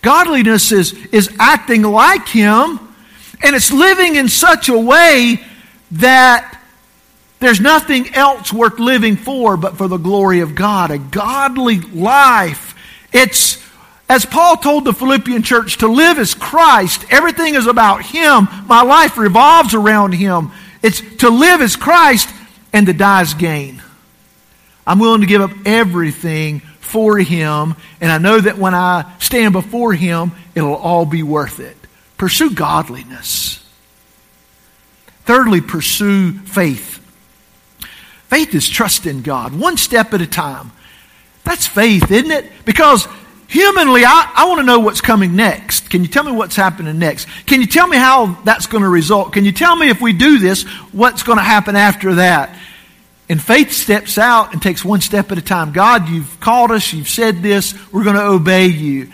Godliness 0.03 0.71
is, 0.71 0.93
is 1.07 1.35
acting 1.39 1.83
like 1.83 2.29
Him 2.29 2.86
and 3.43 3.55
it's 3.55 3.71
living 3.71 4.17
in 4.17 4.29
such 4.29 4.69
a 4.69 4.79
way 4.79 5.41
that 5.93 6.61
there's 7.39 7.61
nothing 7.61 8.15
else 8.15 8.53
worth 8.53 8.79
living 8.79 9.17
for 9.17 9.57
but 9.57 9.77
for 9.77 9.89
the 9.89 9.99
glory 9.99 10.41
of 10.41 10.55
God. 10.55 10.91
A 10.91 10.99
godly 10.99 11.81
life. 11.81 12.75
It's, 13.13 13.63
as 14.09 14.25
Paul 14.25 14.57
told 14.57 14.85
the 14.85 14.93
Philippian 14.93 15.43
church, 15.43 15.79
to 15.79 15.89
live 15.89 16.19
as 16.19 16.35
Christ. 16.35 17.05
Everything 17.11 17.55
is 17.55 17.67
about 17.67 18.05
Him. 18.05 18.49
My 18.67 18.83
life 18.83 19.19
revolves 19.19 19.75
around 19.75 20.13
Him. 20.13 20.51
It's 20.83 21.01
to 21.19 21.29
live 21.29 21.61
as 21.61 21.77
Christ 21.77 22.29
and 22.73 22.87
to 22.87 22.93
die 22.93 23.21
as 23.21 23.35
gain. 23.35 23.83
I'm 24.87 24.99
willing 24.99 25.21
to 25.21 25.27
give 25.27 25.43
up 25.43 25.51
everything 25.65 26.61
for 26.81 27.19
Him, 27.19 27.75
and 28.01 28.13
I 28.13 28.19
know 28.19 28.41
that 28.41 28.59
when 28.59 28.75
I 28.75 29.13
stand 29.19 29.53
before 29.53 29.93
Him, 29.93 30.33
it'll 30.55 30.77
all 30.77 31.05
be 31.05 31.23
worth 31.23 31.59
it. 31.59 31.76
Pursue 32.17 32.51
godliness. 32.51 33.63
Thirdly, 35.25 35.61
pursue 35.61 36.33
faith. 36.33 37.03
Faith 38.29 38.55
is 38.55 38.69
trust 38.69 39.07
in 39.07 39.23
God, 39.23 39.55
one 39.55 39.77
step 39.77 40.15
at 40.15 40.21
a 40.21 40.27
time. 40.27 40.73
That's 41.45 41.67
faith, 41.67 42.11
isn't 42.11 42.31
it? 42.31 42.51
Because 42.65 43.07
humanly, 43.49 44.05
I, 44.05 44.33
I 44.35 44.49
want 44.49 44.61
to 44.61 44.67
know 44.67 44.81
what's 44.81 45.01
coming 45.01 45.37
next. 45.37 45.91
Can 45.91 46.03
you 46.03 46.09
tell 46.09 46.25
me 46.25 46.33
what's 46.33 46.57
happening 46.57 46.99
next? 46.99 47.29
Can 47.47 47.61
you 47.61 47.67
tell 47.67 47.87
me 47.87 47.97
how 47.97 48.39
that's 48.45 48.67
going 48.67 48.83
to 48.83 48.89
result? 48.89 49.33
Can 49.33 49.45
you 49.45 49.53
tell 49.53 49.77
me 49.77 49.89
if 49.89 50.01
we 50.01 50.13
do 50.13 50.39
this, 50.39 50.65
what's 50.93 51.23
going 51.23 51.39
to 51.39 51.45
happen 51.45 51.77
after 51.77 52.17
that? 52.17 52.59
And 53.29 53.43
faith 53.43 53.73
steps 53.73 54.19
out 54.19 54.53
and 54.53 54.63
takes 54.63 54.85
one 54.85 55.01
step 55.01 55.33
at 55.33 55.39
a 55.39 55.43
time. 55.43 55.73
God, 55.73 56.09
you've 56.09 56.39
called 56.41 56.71
us, 56.71 56.93
you've 56.93 57.09
said 57.09 57.43
this, 57.43 57.75
we're 57.93 58.05
going 58.05 58.17
to 58.17 58.27
obey 58.27 58.67
you 58.67 59.11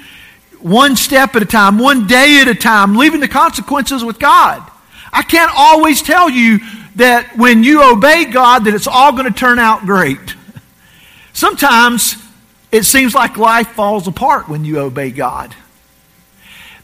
one 0.63 0.97
step 0.97 1.35
at 1.35 1.43
a 1.43 1.47
time, 1.47 1.79
one 1.79 2.07
day 2.07 2.41
at 2.41 2.49
a 2.49 2.55
time, 2.55 2.97
leaving 2.97 3.21
the 3.21 3.29
consequences 3.29 4.05
with 4.05 4.19
God. 4.19 4.63
I 5.13 5.23
can't 5.23 5.53
always 5.55 6.03
tell 6.03 6.31
you 6.31 6.61
that 6.97 7.37
when 7.37 7.65
you 7.65 7.83
obey 7.83 8.25
God 8.27 8.65
that 8.65 8.75
it's 8.75 8.87
all 8.87 9.13
going 9.13 9.25
to 9.25 9.39
turn 9.39 9.59
out 9.59 9.81
great. 9.83 10.37
Sometimes 11.33 12.17
it 12.71 12.85
seems 12.85 13.15
like 13.15 13.37
life 13.37 13.69
falls 13.69 14.07
apart 14.07 14.49
when 14.49 14.65
you 14.65 14.79
obey 14.79 15.11
God. 15.11 15.55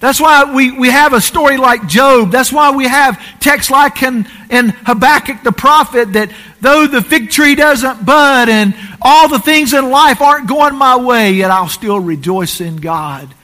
That's 0.01 0.21
why 0.21 0.55
we, 0.55 0.71
we 0.71 0.91
have 0.91 1.13
a 1.13 1.21
story 1.21 1.57
like 1.57 1.89
Job. 1.89 2.31
That's 2.31 2.53
why 2.53 2.71
we 2.71 2.87
have 2.87 3.21
texts 3.41 3.71
like 3.71 4.01
in, 4.03 4.29
in 4.49 4.69
Habakkuk 4.69 5.43
the 5.43 5.51
prophet 5.51 6.13
that 6.13 6.31
though 6.61 6.87
the 6.87 7.03
fig 7.03 7.31
tree 7.31 7.57
doesn't 7.57 8.07
bud 8.07 8.49
and 8.49 8.75
all 9.03 9.29
the 9.29 9.41
things 9.41 9.73
in 9.73 9.91
life 9.91 10.21
aren't 10.21 10.49
going 10.49 10.77
my 10.77 10.97
way, 10.97 11.33
yet 11.33 11.51
I'll 11.51 11.69
still 11.69 11.99
rejoice 11.99 12.61
in 12.61 12.77
God 12.77 13.35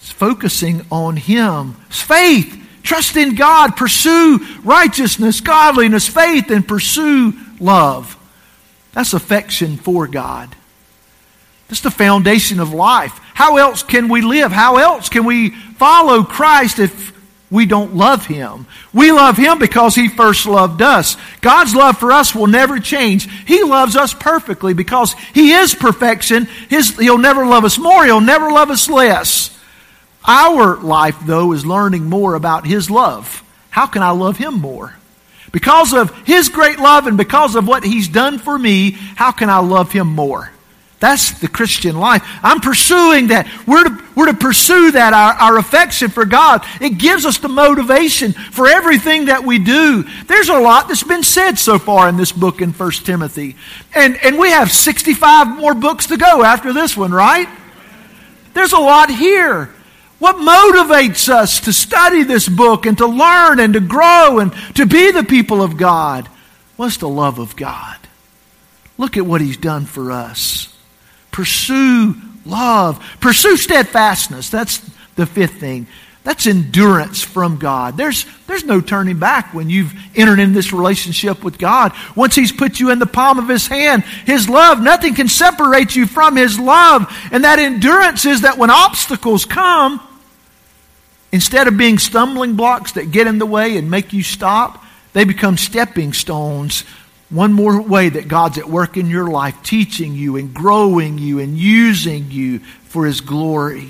focusing 0.00 0.86
on 0.90 1.16
Him. 1.16 1.74
Faith. 1.88 2.56
Trust 2.82 3.16
in 3.16 3.34
God. 3.34 3.76
Pursue 3.76 4.38
righteousness, 4.64 5.40
godliness, 5.40 6.08
faith, 6.08 6.50
and 6.50 6.66
pursue 6.66 7.34
love. 7.58 8.16
That's 8.92 9.12
affection 9.12 9.76
for 9.76 10.06
God. 10.06 10.54
That's 11.68 11.82
the 11.82 11.90
foundation 11.90 12.58
of 12.58 12.72
life. 12.72 13.20
How 13.34 13.56
else 13.56 13.82
can 13.84 14.08
we 14.08 14.22
live? 14.22 14.50
How 14.50 14.78
else 14.78 15.08
can 15.08 15.24
we 15.24 15.50
follow 15.50 16.24
Christ 16.24 16.80
if 16.80 17.12
we 17.48 17.64
don't 17.64 17.94
love 17.94 18.26
Him? 18.26 18.66
We 18.92 19.12
love 19.12 19.36
Him 19.36 19.60
because 19.60 19.94
He 19.94 20.08
first 20.08 20.46
loved 20.46 20.82
us. 20.82 21.16
God's 21.40 21.74
love 21.74 21.96
for 21.98 22.10
us 22.10 22.34
will 22.34 22.48
never 22.48 22.80
change. 22.80 23.30
He 23.46 23.62
loves 23.62 23.94
us 23.94 24.12
perfectly 24.12 24.74
because 24.74 25.12
He 25.32 25.52
is 25.52 25.74
perfection. 25.74 26.46
His, 26.68 26.98
he'll 26.98 27.18
never 27.18 27.46
love 27.46 27.64
us 27.64 27.78
more. 27.78 28.04
He'll 28.04 28.20
never 28.20 28.50
love 28.50 28.70
us 28.70 28.88
less. 28.88 29.56
Our 30.26 30.76
life, 30.76 31.16
though, 31.24 31.52
is 31.52 31.64
learning 31.64 32.04
more 32.04 32.34
about 32.34 32.66
His 32.66 32.90
love. 32.90 33.42
How 33.70 33.86
can 33.86 34.02
I 34.02 34.10
love 34.10 34.36
Him 34.36 34.54
more? 34.54 34.94
Because 35.52 35.92
of 35.92 36.14
His 36.26 36.48
great 36.48 36.78
love 36.78 37.06
and 37.06 37.16
because 37.16 37.54
of 37.54 37.66
what 37.66 37.84
He's 37.84 38.08
done 38.08 38.38
for 38.38 38.58
me, 38.58 38.92
how 38.92 39.32
can 39.32 39.50
I 39.50 39.58
love 39.58 39.92
Him 39.92 40.08
more? 40.08 40.50
That's 41.00 41.40
the 41.40 41.48
Christian 41.48 41.98
life. 41.98 42.22
I'm 42.42 42.60
pursuing 42.60 43.28
that. 43.28 43.48
We're 43.66 43.84
to, 43.84 44.04
we're 44.14 44.26
to 44.26 44.34
pursue 44.34 44.90
that, 44.92 45.14
our, 45.14 45.32
our 45.32 45.56
affection 45.58 46.10
for 46.10 46.26
God. 46.26 46.62
It 46.78 46.98
gives 46.98 47.24
us 47.24 47.38
the 47.38 47.48
motivation 47.48 48.32
for 48.32 48.68
everything 48.68 49.24
that 49.24 49.42
we 49.42 49.58
do. 49.58 50.04
There's 50.26 50.50
a 50.50 50.58
lot 50.58 50.88
that's 50.88 51.02
been 51.02 51.22
said 51.22 51.58
so 51.58 51.78
far 51.78 52.06
in 52.10 52.18
this 52.18 52.32
book 52.32 52.60
in 52.60 52.72
1 52.72 52.90
Timothy. 53.04 53.56
And, 53.94 54.18
and 54.22 54.38
we 54.38 54.50
have 54.50 54.70
65 54.70 55.56
more 55.58 55.72
books 55.72 56.08
to 56.08 56.18
go 56.18 56.44
after 56.44 56.74
this 56.74 56.98
one, 56.98 57.12
right? 57.12 57.48
There's 58.52 58.74
a 58.74 58.78
lot 58.78 59.08
here. 59.08 59.72
What 60.20 60.36
motivates 60.36 61.30
us 61.30 61.60
to 61.60 61.72
study 61.72 62.22
this 62.24 62.46
book 62.46 62.84
and 62.84 62.96
to 62.98 63.06
learn 63.06 63.58
and 63.58 63.72
to 63.72 63.80
grow 63.80 64.38
and 64.38 64.52
to 64.74 64.84
be 64.84 65.10
the 65.10 65.24
people 65.24 65.62
of 65.62 65.78
God? 65.78 66.28
What's 66.76 66.98
the 66.98 67.08
love 67.08 67.38
of 67.38 67.56
God? 67.56 67.96
Look 68.98 69.16
at 69.16 69.24
what 69.24 69.40
He's 69.40 69.56
done 69.56 69.86
for 69.86 70.12
us. 70.12 70.76
Pursue 71.32 72.14
love. 72.44 73.02
Pursue 73.20 73.56
steadfastness. 73.56 74.50
That's 74.50 74.78
the 75.16 75.24
fifth 75.24 75.54
thing. 75.54 75.86
That's 76.22 76.46
endurance 76.46 77.22
from 77.22 77.56
God. 77.56 77.96
There's, 77.96 78.26
there's 78.46 78.64
no 78.64 78.82
turning 78.82 79.18
back 79.18 79.54
when 79.54 79.70
you've 79.70 79.94
entered 80.14 80.38
in 80.38 80.52
this 80.52 80.70
relationship 80.70 81.42
with 81.42 81.56
God. 81.56 81.92
Once 82.14 82.34
He's 82.34 82.52
put 82.52 82.78
you 82.78 82.90
in 82.90 82.98
the 82.98 83.06
palm 83.06 83.38
of 83.38 83.48
His 83.48 83.66
hand, 83.66 84.04
His 84.26 84.50
love, 84.50 84.82
nothing 84.82 85.14
can 85.14 85.28
separate 85.28 85.96
you 85.96 86.06
from 86.06 86.36
His 86.36 86.60
love. 86.60 87.10
And 87.32 87.44
that 87.44 87.58
endurance 87.58 88.26
is 88.26 88.42
that 88.42 88.58
when 88.58 88.68
obstacles 88.68 89.46
come, 89.46 90.06
instead 91.32 91.68
of 91.68 91.76
being 91.76 91.98
stumbling 91.98 92.54
blocks 92.54 92.92
that 92.92 93.10
get 93.10 93.26
in 93.26 93.38
the 93.38 93.46
way 93.46 93.76
and 93.76 93.90
make 93.90 94.12
you 94.12 94.22
stop, 94.22 94.84
they 95.12 95.24
become 95.24 95.56
stepping 95.56 96.12
stones 96.12 96.84
one 97.30 97.52
more 97.52 97.80
way 97.80 98.08
that 98.08 98.28
God's 98.28 98.58
at 98.58 98.68
work 98.68 98.96
in 98.96 99.06
your 99.06 99.28
life, 99.28 99.56
teaching 99.62 100.14
you 100.14 100.36
and 100.36 100.52
growing 100.52 101.16
you 101.16 101.38
and 101.38 101.56
using 101.56 102.30
you 102.30 102.58
for 102.58 103.06
His 103.06 103.20
glory. 103.20 103.88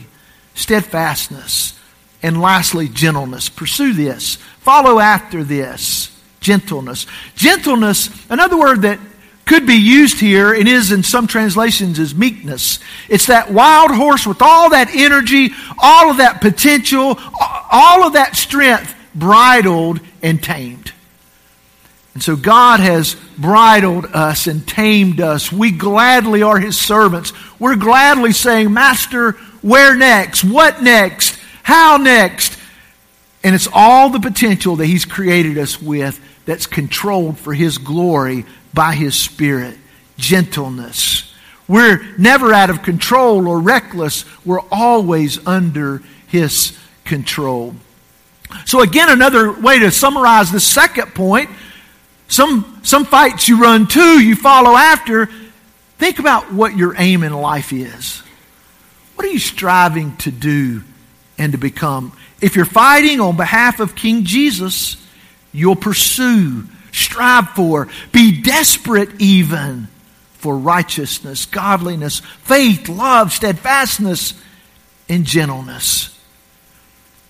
Steadfastness. 0.55 1.79
And 2.23 2.41
lastly, 2.41 2.87
gentleness. 2.89 3.49
Pursue 3.49 3.95
this. 3.95 4.37
Follow 4.61 4.99
after 4.99 5.43
this. 5.43 6.15
Gentleness. 6.41 7.07
Gentleness, 7.35 8.11
another 8.29 8.59
word 8.59 8.83
that 8.83 8.99
could 9.47 9.67
be 9.67 9.75
used 9.75 10.21
here 10.21 10.53
and 10.53 10.69
is 10.69 10.93
in 10.93 11.03
some 11.03 11.27
translations 11.27 11.99
is 11.99 12.15
meekness. 12.15 12.79
It's 13.09 13.27
that 13.27 13.53
wild 13.53 13.91
horse 13.91 14.27
with 14.27 14.43
all 14.43 14.71
that 14.71 14.95
energy, 14.95 15.51
all 15.83 16.11
of 16.11 16.19
that 16.19 16.41
potential, 16.41 17.19
all 17.71 18.05
of 18.05 18.13
that 18.13 18.37
strength 18.37 18.95
bridled 19.15 20.01
and 20.23 20.43
tamed. 20.43 20.93
And 22.15 22.23
so 22.23 22.37
God 22.37 22.81
has 22.81 23.17
bridled 23.39 24.07
us 24.07 24.47
and 24.47 24.67
tamed 24.67 25.21
us. 25.21 25.53
We 25.53 25.71
gladly 25.71 26.43
are 26.43 26.59
His 26.59 26.79
servants. 26.79 27.33
We're 27.59 27.77
gladly 27.77 28.33
saying, 28.33 28.73
Master, 28.73 29.33
where 29.63 29.97
next? 29.97 30.45
What 30.45 30.83
next? 30.83 31.39
How 31.63 31.97
next? 31.97 32.59
And 33.43 33.55
it's 33.55 33.69
all 33.73 34.11
the 34.11 34.21
potential 34.21 34.77
that 34.77 34.87
He's 34.87 35.05
created 35.05 35.57
us 35.57 35.81
with 35.81 36.21
that's 36.47 36.67
controlled 36.67 37.39
for 37.39 37.55
His 37.55 37.79
glory 37.79 38.45
by 38.73 38.95
His 38.95 39.15
Spirit. 39.15 39.79
Gentleness. 40.17 41.35
We're 41.67 42.03
never 42.19 42.53
out 42.53 42.71
of 42.71 42.83
control 42.83 43.47
or 43.47 43.61
reckless. 43.61 44.25
We're 44.45 44.63
always 44.71 45.45
under 45.47 46.03
His 46.27 46.77
control. 47.05 47.75
So, 48.67 48.81
again, 48.81 49.09
another 49.09 49.53
way 49.53 49.79
to 49.79 49.91
summarize 49.91 50.51
the 50.51 50.61
second 50.61 51.15
point 51.15 51.49
some, 52.31 52.79
some 52.85 53.05
fights 53.07 53.49
you 53.49 53.61
run 53.61 53.89
to, 53.89 54.21
you 54.21 54.37
follow 54.37 54.77
after. 54.77 55.29
Think 55.99 56.21
about 56.21 56.53
what 56.53 56.77
your 56.77 56.95
aim 56.97 57.25
in 57.25 57.33
life 57.33 57.73
is. 57.73 58.23
What 59.17 59.27
are 59.27 59.33
you 59.33 59.41
striving 59.41 60.17
to 60.19 60.31
do 60.31 60.83
and 61.39 61.53
to 61.53 61.59
become? 61.59 62.17
If 62.41 62.55
you're 62.55 62.65
fighting 62.65 63.21
on 63.21 63.37
behalf 63.37 63.81
of 63.81 63.97
King 63.97 64.23
Jesus, 64.25 64.97
you'll 65.53 65.75
pursue, 65.75 66.67
strive 66.93 67.51
for, 67.51 67.89
be 68.13 68.41
desperate 68.41 69.21
even 69.21 69.89
for 70.33 70.57
righteousness, 70.57 71.47
godliness, 71.47 72.21
faith, 72.21 72.89
love, 72.89 73.33
steadfastness, 73.33 74.35
and 75.09 75.25
gentleness. 75.25 76.19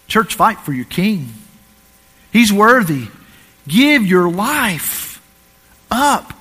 Church, 0.06 0.34
fight 0.34 0.60
for 0.60 0.72
your 0.72 0.84
King. 0.84 1.32
He's 2.32 2.52
worthy. 2.52 3.08
Give 3.66 4.06
your 4.06 4.30
life 4.30 5.20
up 5.90 6.32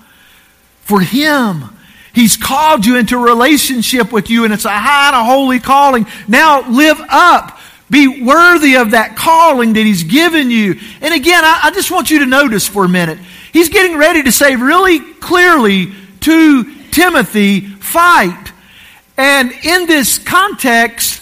for 0.81 1.01
Him. 1.01 1.65
He's 2.13 2.37
called 2.37 2.85
you 2.85 2.97
into 2.97 3.17
relationship 3.17 4.11
with 4.11 4.29
you, 4.29 4.43
and 4.43 4.53
it's 4.53 4.65
a 4.65 4.69
high 4.69 5.07
and 5.07 5.15
a 5.15 5.23
holy 5.23 5.59
calling. 5.59 6.07
Now 6.27 6.69
live 6.69 6.99
up. 7.09 7.59
Be 7.89 8.21
worthy 8.21 8.75
of 8.75 8.91
that 8.91 9.15
calling 9.15 9.73
that 9.73 9.83
He's 9.83 10.03
given 10.03 10.51
you. 10.51 10.79
And 11.01 11.13
again, 11.13 11.43
I, 11.43 11.61
I 11.63 11.71
just 11.71 11.89
want 11.89 12.11
you 12.11 12.19
to 12.19 12.25
notice 12.25 12.67
for 12.67 12.85
a 12.85 12.89
minute. 12.89 13.19
He's 13.51 13.69
getting 13.69 13.97
ready 13.97 14.23
to 14.23 14.31
say 14.31 14.55
really 14.55 14.99
clearly 14.99 15.91
to 16.21 16.75
Timothy, 16.91 17.61
fight. 17.61 18.51
And 19.17 19.51
in 19.51 19.85
this 19.87 20.17
context, 20.17 21.21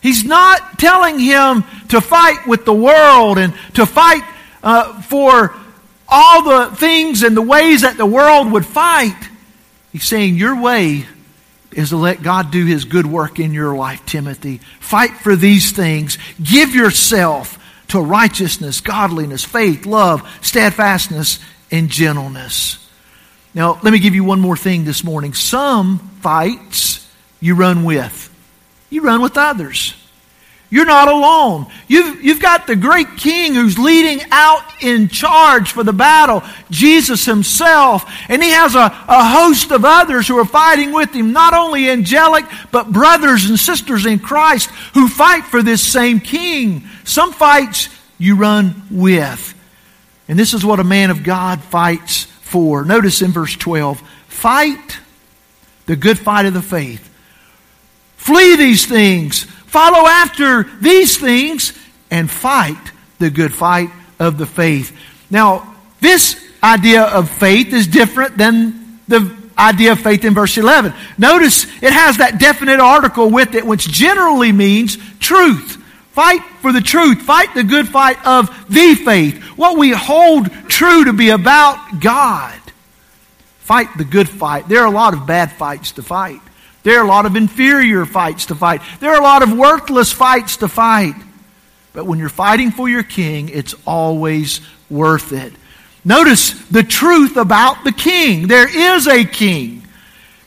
he's 0.00 0.24
not 0.24 0.78
telling 0.78 1.18
him 1.18 1.64
to 1.88 2.00
fight 2.00 2.46
with 2.46 2.64
the 2.64 2.74
world 2.74 3.38
and 3.38 3.54
to 3.74 3.86
fight 3.86 4.22
uh, 4.62 5.00
for 5.02 5.54
all 6.08 6.42
the 6.42 6.76
things 6.76 7.22
and 7.22 7.36
the 7.36 7.42
ways 7.42 7.82
that 7.82 7.96
the 7.96 8.06
world 8.06 8.50
would 8.52 8.64
fight. 8.64 9.28
He's 9.92 10.04
saying 10.04 10.36
your 10.36 10.60
way 10.60 11.06
is 11.78 11.90
to 11.90 11.96
let 11.96 12.24
God 12.24 12.50
do 12.50 12.66
his 12.66 12.84
good 12.84 13.06
work 13.06 13.38
in 13.38 13.52
your 13.52 13.76
life, 13.76 14.04
Timothy. 14.04 14.58
Fight 14.80 15.12
for 15.12 15.36
these 15.36 15.70
things. 15.70 16.18
Give 16.42 16.74
yourself 16.74 17.56
to 17.88 18.00
righteousness, 18.00 18.80
godliness, 18.80 19.44
faith, 19.44 19.86
love, 19.86 20.28
steadfastness, 20.42 21.38
and 21.70 21.88
gentleness. 21.88 22.84
Now, 23.54 23.78
let 23.84 23.92
me 23.92 24.00
give 24.00 24.16
you 24.16 24.24
one 24.24 24.40
more 24.40 24.56
thing 24.56 24.84
this 24.84 25.04
morning. 25.04 25.34
Some 25.34 26.00
fights 26.20 27.08
you 27.38 27.54
run 27.54 27.84
with, 27.84 28.28
you 28.90 29.02
run 29.02 29.22
with 29.22 29.38
others. 29.38 29.94
You're 30.70 30.84
not 30.84 31.08
alone. 31.08 31.66
You've, 31.86 32.22
you've 32.22 32.42
got 32.42 32.66
the 32.66 32.76
great 32.76 33.16
king 33.16 33.54
who's 33.54 33.78
leading 33.78 34.20
out 34.30 34.62
in 34.82 35.08
charge 35.08 35.72
for 35.72 35.82
the 35.82 35.94
battle, 35.94 36.42
Jesus 36.70 37.24
himself. 37.24 38.04
And 38.28 38.42
he 38.42 38.50
has 38.50 38.74
a, 38.74 38.84
a 39.08 39.24
host 39.24 39.70
of 39.70 39.86
others 39.86 40.28
who 40.28 40.38
are 40.38 40.44
fighting 40.44 40.92
with 40.92 41.14
him, 41.14 41.32
not 41.32 41.54
only 41.54 41.88
angelic, 41.88 42.44
but 42.70 42.92
brothers 42.92 43.48
and 43.48 43.58
sisters 43.58 44.04
in 44.04 44.18
Christ 44.18 44.68
who 44.92 45.08
fight 45.08 45.44
for 45.44 45.62
this 45.62 45.82
same 45.82 46.20
king. 46.20 46.86
Some 47.04 47.32
fights 47.32 47.88
you 48.18 48.36
run 48.36 48.82
with. 48.90 49.54
And 50.28 50.38
this 50.38 50.52
is 50.52 50.66
what 50.66 50.80
a 50.80 50.84
man 50.84 51.10
of 51.10 51.22
God 51.22 51.62
fights 51.62 52.24
for. 52.24 52.84
Notice 52.84 53.22
in 53.22 53.32
verse 53.32 53.56
12 53.56 54.02
fight 54.26 54.98
the 55.86 55.96
good 55.96 56.18
fight 56.18 56.44
of 56.44 56.52
the 56.52 56.60
faith. 56.60 57.06
Flee 58.16 58.56
these 58.56 58.84
things 58.84 59.46
Follow 59.68 60.08
after 60.08 60.64
these 60.80 61.18
things 61.18 61.72
and 62.10 62.30
fight 62.30 62.92
the 63.18 63.30
good 63.30 63.52
fight 63.52 63.90
of 64.18 64.38
the 64.38 64.46
faith. 64.46 64.96
Now, 65.30 65.76
this 66.00 66.42
idea 66.62 67.02
of 67.02 67.30
faith 67.30 67.72
is 67.72 67.86
different 67.86 68.36
than 68.36 69.00
the 69.08 69.34
idea 69.58 69.92
of 69.92 70.00
faith 70.00 70.24
in 70.24 70.34
verse 70.34 70.56
11. 70.56 70.94
Notice 71.18 71.64
it 71.82 71.92
has 71.92 72.16
that 72.18 72.38
definite 72.38 72.80
article 72.80 73.30
with 73.30 73.54
it, 73.54 73.66
which 73.66 73.88
generally 73.88 74.52
means 74.52 74.96
truth. 75.18 75.76
Fight 76.12 76.42
for 76.62 76.72
the 76.72 76.80
truth. 76.80 77.22
Fight 77.22 77.54
the 77.54 77.62
good 77.62 77.88
fight 77.88 78.24
of 78.26 78.48
the 78.68 78.94
faith. 78.94 79.42
What 79.56 79.76
we 79.76 79.90
hold 79.90 80.50
true 80.68 81.04
to 81.04 81.12
be 81.12 81.30
about 81.30 82.00
God. 82.00 82.58
Fight 83.58 83.88
the 83.98 84.04
good 84.04 84.28
fight. 84.28 84.66
There 84.68 84.80
are 84.80 84.86
a 84.86 84.90
lot 84.90 85.12
of 85.12 85.26
bad 85.26 85.52
fights 85.52 85.92
to 85.92 86.02
fight. 86.02 86.40
There 86.88 87.00
are 87.00 87.04
a 87.04 87.06
lot 87.08 87.26
of 87.26 87.36
inferior 87.36 88.06
fights 88.06 88.46
to 88.46 88.54
fight. 88.54 88.80
There 88.98 89.10
are 89.10 89.20
a 89.20 89.22
lot 89.22 89.42
of 89.42 89.52
worthless 89.52 90.10
fights 90.10 90.56
to 90.56 90.68
fight. 90.68 91.12
But 91.92 92.06
when 92.06 92.18
you're 92.18 92.30
fighting 92.30 92.70
for 92.70 92.88
your 92.88 93.02
king, 93.02 93.50
it's 93.50 93.74
always 93.86 94.62
worth 94.88 95.34
it. 95.34 95.52
Notice 96.02 96.52
the 96.68 96.82
truth 96.82 97.36
about 97.36 97.84
the 97.84 97.92
king. 97.92 98.48
There 98.48 98.74
is 98.74 99.06
a 99.06 99.26
king. 99.26 99.86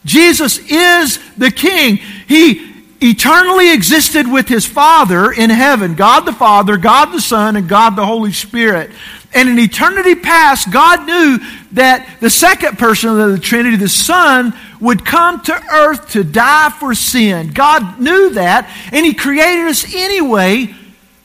Jesus 0.04 0.58
is 0.58 1.20
the 1.38 1.52
king. 1.52 1.98
He 2.28 2.74
eternally 3.02 3.72
existed 3.72 4.28
with 4.28 4.48
his 4.48 4.66
Father 4.66 5.32
in 5.32 5.52
heaven 5.52 5.94
God 5.94 6.22
the 6.22 6.34
Father, 6.34 6.76
God 6.78 7.12
the 7.12 7.22
Son, 7.22 7.56
and 7.56 7.70
God 7.70 7.96
the 7.96 8.06
Holy 8.08 8.34
Spirit. 8.34 8.90
And 9.32 9.48
in 9.48 9.60
eternity 9.60 10.16
past, 10.16 10.72
God 10.72 11.06
knew 11.06 11.38
that 11.74 12.18
the 12.20 12.32
second 12.32 12.80
person 12.80 13.12
of 13.12 13.32
the 13.32 13.40
Trinity, 13.40 13.76
the 13.76 13.88
Son, 13.88 14.56
would 14.82 15.06
come 15.06 15.40
to 15.42 15.54
earth 15.54 16.10
to 16.12 16.24
die 16.24 16.72
for 16.72 16.94
sin. 16.94 17.52
God 17.52 18.00
knew 18.00 18.32
that, 18.32 18.70
and 18.92 19.06
He 19.06 19.14
created 19.14 19.68
us 19.68 19.94
anyway 19.94 20.74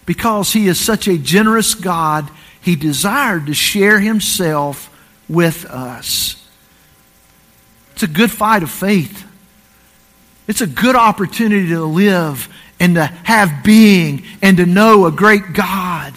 because 0.04 0.52
He 0.52 0.68
is 0.68 0.78
such 0.78 1.08
a 1.08 1.18
generous 1.18 1.74
God. 1.74 2.30
He 2.60 2.76
desired 2.76 3.46
to 3.46 3.54
share 3.54 3.98
Himself 3.98 4.92
with 5.28 5.64
us. 5.64 6.46
It's 7.94 8.02
a 8.02 8.08
good 8.08 8.30
fight 8.30 8.62
of 8.62 8.70
faith. 8.70 9.24
It's 10.46 10.60
a 10.60 10.66
good 10.66 10.94
opportunity 10.94 11.68
to 11.68 11.84
live 11.84 12.48
and 12.78 12.94
to 12.96 13.06
have 13.06 13.64
being 13.64 14.24
and 14.42 14.58
to 14.58 14.66
know 14.66 15.06
a 15.06 15.10
great 15.10 15.54
God. 15.54 16.12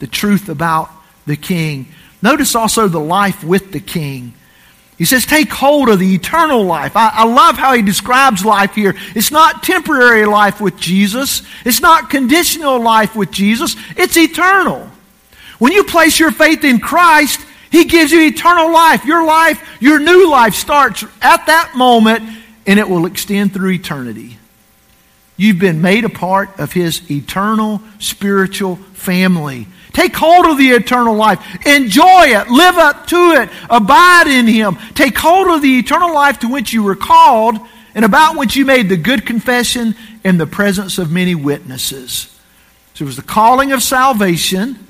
The 0.00 0.08
truth 0.08 0.48
about 0.48 0.90
the 1.26 1.36
King. 1.36 1.86
Notice 2.20 2.56
also 2.56 2.88
the 2.88 2.98
life 2.98 3.44
with 3.44 3.72
the 3.72 3.80
King. 3.80 4.34
He 5.02 5.06
says, 5.06 5.26
take 5.26 5.52
hold 5.52 5.88
of 5.88 5.98
the 5.98 6.14
eternal 6.14 6.62
life. 6.62 6.94
I, 6.94 7.08
I, 7.12 7.24
love 7.24 7.56
how 7.56 7.72
he 7.72 7.82
describes 7.82 8.44
life 8.44 8.76
here. 8.76 8.94
It's 9.16 9.32
not 9.32 9.64
temporary 9.64 10.26
life 10.26 10.60
with 10.60 10.76
Jesus. 10.76 11.42
It's 11.64 11.80
not 11.80 12.08
conditional 12.08 12.80
life 12.80 13.16
with 13.16 13.32
Jesus. 13.32 13.74
It's 13.96 14.16
eternal. 14.16 14.88
When 15.58 15.72
you 15.72 15.82
place 15.82 16.20
your 16.20 16.30
faith 16.30 16.62
in 16.62 16.78
Christ, 16.78 17.40
he 17.72 17.86
gives 17.86 18.12
you 18.12 18.20
eternal 18.20 18.72
life. 18.72 19.04
Your 19.04 19.26
life, 19.26 19.60
your 19.80 19.98
new 19.98 20.30
life 20.30 20.54
starts 20.54 21.04
at 21.20 21.46
that 21.46 21.72
moment 21.74 22.22
and 22.64 22.78
it 22.78 22.88
will 22.88 23.06
extend 23.06 23.52
through 23.52 23.72
eternity. 23.72 24.38
You've 25.36 25.58
been 25.58 25.82
made 25.82 26.04
a 26.04 26.10
part 26.10 26.60
of 26.60 26.74
his 26.74 27.10
eternal 27.10 27.82
spiritual 27.98 28.76
family. 28.76 29.66
Take 29.92 30.16
hold 30.16 30.46
of 30.46 30.58
the 30.58 30.70
eternal 30.70 31.14
life. 31.14 31.38
Enjoy 31.66 32.24
it. 32.26 32.48
Live 32.48 32.76
up 32.76 33.06
to 33.08 33.32
it. 33.32 33.50
Abide 33.68 34.26
in 34.26 34.46
Him. 34.46 34.76
Take 34.94 35.16
hold 35.18 35.48
of 35.48 35.62
the 35.62 35.78
eternal 35.78 36.14
life 36.14 36.40
to 36.40 36.48
which 36.48 36.72
you 36.72 36.82
were 36.82 36.96
called 36.96 37.58
and 37.94 38.04
about 38.04 38.36
which 38.36 38.56
you 38.56 38.64
made 38.64 38.88
the 38.88 38.96
good 38.96 39.26
confession 39.26 39.94
in 40.24 40.38
the 40.38 40.46
presence 40.46 40.98
of 40.98 41.10
many 41.10 41.34
witnesses. 41.34 42.28
So 42.94 43.04
it 43.04 43.06
was 43.06 43.16
the 43.16 43.22
calling 43.22 43.72
of 43.72 43.82
salvation, 43.82 44.86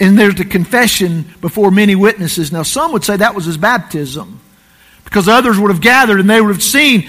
and 0.00 0.18
there's 0.18 0.36
the 0.36 0.44
confession 0.44 1.26
before 1.40 1.70
many 1.70 1.94
witnesses. 1.94 2.52
Now, 2.52 2.62
some 2.62 2.92
would 2.92 3.04
say 3.04 3.16
that 3.16 3.34
was 3.34 3.44
his 3.44 3.56
baptism 3.56 4.40
because 5.04 5.28
others 5.28 5.58
would 5.58 5.70
have 5.70 5.80
gathered 5.80 6.20
and 6.20 6.28
they 6.28 6.40
would 6.40 6.54
have 6.54 6.62
seen 6.62 7.08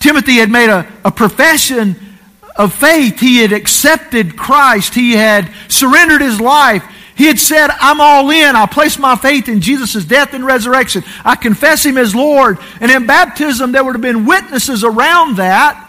Timothy 0.00 0.34
had 0.34 0.50
made 0.50 0.68
a, 0.68 0.92
a 1.04 1.12
profession 1.12 2.11
of 2.56 2.74
faith. 2.74 3.20
He 3.20 3.38
had 3.38 3.52
accepted 3.52 4.36
Christ. 4.36 4.94
He 4.94 5.12
had 5.12 5.52
surrendered 5.68 6.20
his 6.20 6.40
life. 6.40 6.84
He 7.14 7.26
had 7.26 7.38
said, 7.38 7.70
I'm 7.70 8.00
all 8.00 8.30
in. 8.30 8.56
I 8.56 8.66
place 8.66 8.98
my 8.98 9.16
faith 9.16 9.48
in 9.48 9.60
Jesus' 9.60 10.04
death 10.04 10.34
and 10.34 10.44
resurrection. 10.44 11.04
I 11.24 11.36
confess 11.36 11.84
him 11.84 11.98
as 11.98 12.14
Lord. 12.14 12.58
And 12.80 12.90
in 12.90 13.06
baptism, 13.06 13.72
there 13.72 13.84
would 13.84 13.94
have 13.94 14.02
been 14.02 14.26
witnesses 14.26 14.82
around 14.82 15.36
that. 15.36 15.88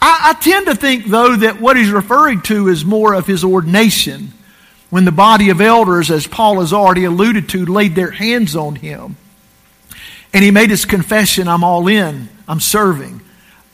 I, 0.00 0.30
I 0.30 0.40
tend 0.40 0.66
to 0.66 0.74
think, 0.74 1.06
though, 1.06 1.36
that 1.36 1.60
what 1.60 1.76
he's 1.76 1.90
referring 1.90 2.42
to 2.42 2.68
is 2.68 2.84
more 2.84 3.14
of 3.14 3.26
his 3.26 3.44
ordination 3.44 4.32
when 4.90 5.04
the 5.04 5.12
body 5.12 5.50
of 5.50 5.60
elders, 5.60 6.10
as 6.10 6.26
Paul 6.26 6.60
has 6.60 6.72
already 6.72 7.04
alluded 7.04 7.48
to, 7.50 7.64
laid 7.64 7.94
their 7.94 8.10
hands 8.10 8.56
on 8.56 8.74
him. 8.76 9.16
And 10.32 10.44
he 10.44 10.50
made 10.50 10.70
his 10.70 10.84
confession, 10.84 11.48
I'm 11.48 11.64
all 11.64 11.88
in. 11.88 12.28
I'm 12.46 12.60
serving. 12.60 13.20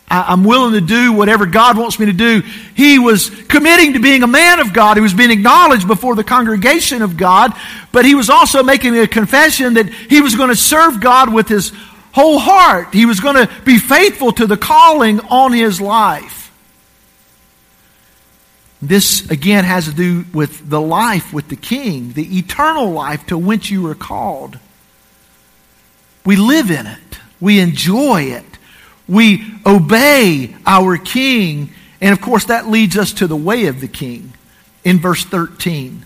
I'm 0.09 0.45
willing 0.45 0.75
to 0.75 0.81
do 0.81 1.13
whatever 1.13 1.47
God 1.47 1.77
wants 1.77 1.99
me 1.99 2.07
to 2.07 2.13
do. 2.13 2.43
He 2.77 2.99
was 2.99 3.29
committing 3.29 3.95
to 3.95 3.99
being 3.99 4.23
a 4.23 4.29
man 4.29 4.61
of 4.61 4.73
God. 4.73 4.97
He 4.97 5.01
was 5.01 5.15
being 5.15 5.33
acknowledged 5.33 5.89
before 5.89 6.15
the 6.15 6.23
congregation 6.23 7.03
of 7.03 7.17
God, 7.17 7.53
but 7.91 8.05
he 8.05 8.15
was 8.15 8.31
also 8.31 8.63
making 8.63 8.97
a 8.97 9.09
confession 9.09 9.75
that 9.75 9.89
he 9.89 10.21
was 10.21 10.37
going 10.37 10.51
to 10.51 10.57
serve 10.57 11.01
God 11.01 11.35
with 11.35 11.49
his 11.49 11.73
whole 12.13 12.39
heart. 12.39 12.95
He 12.95 13.05
was 13.05 13.19
going 13.19 13.35
to 13.35 13.53
be 13.65 13.79
faithful 13.79 14.31
to 14.33 14.47
the 14.47 14.57
calling 14.57 15.19
on 15.21 15.53
his 15.53 15.81
life. 15.81 16.53
This, 18.81 19.29
again, 19.29 19.65
has 19.65 19.87
to 19.87 19.93
do 19.93 20.25
with 20.33 20.71
the 20.71 20.81
life 20.81 21.33
with 21.33 21.49
the 21.49 21.57
king, 21.57 22.13
the 22.13 22.39
eternal 22.39 22.93
life 22.93 23.27
to 23.27 23.39
which 23.39 23.71
you 23.71 23.83
were 23.83 23.95
called. 23.97 24.59
We 26.25 26.37
live 26.37 26.71
in 26.71 26.87
it, 26.87 27.19
we 27.41 27.59
enjoy 27.59 28.23
it. 28.23 28.45
We 29.09 29.45
obey 29.65 30.55
our 30.67 30.97
king. 30.97 31.71
And 32.01 32.13
of 32.13 32.21
course, 32.21 32.47
that 32.47 32.69
leads 32.69 32.97
us 32.97 33.13
to 33.15 33.27
the 33.27 33.37
way 33.37 33.67
of 33.67 33.81
the 33.81 33.89
king 33.89 34.33
in 34.85 34.99
verse 34.99 35.25
13. 35.25 36.05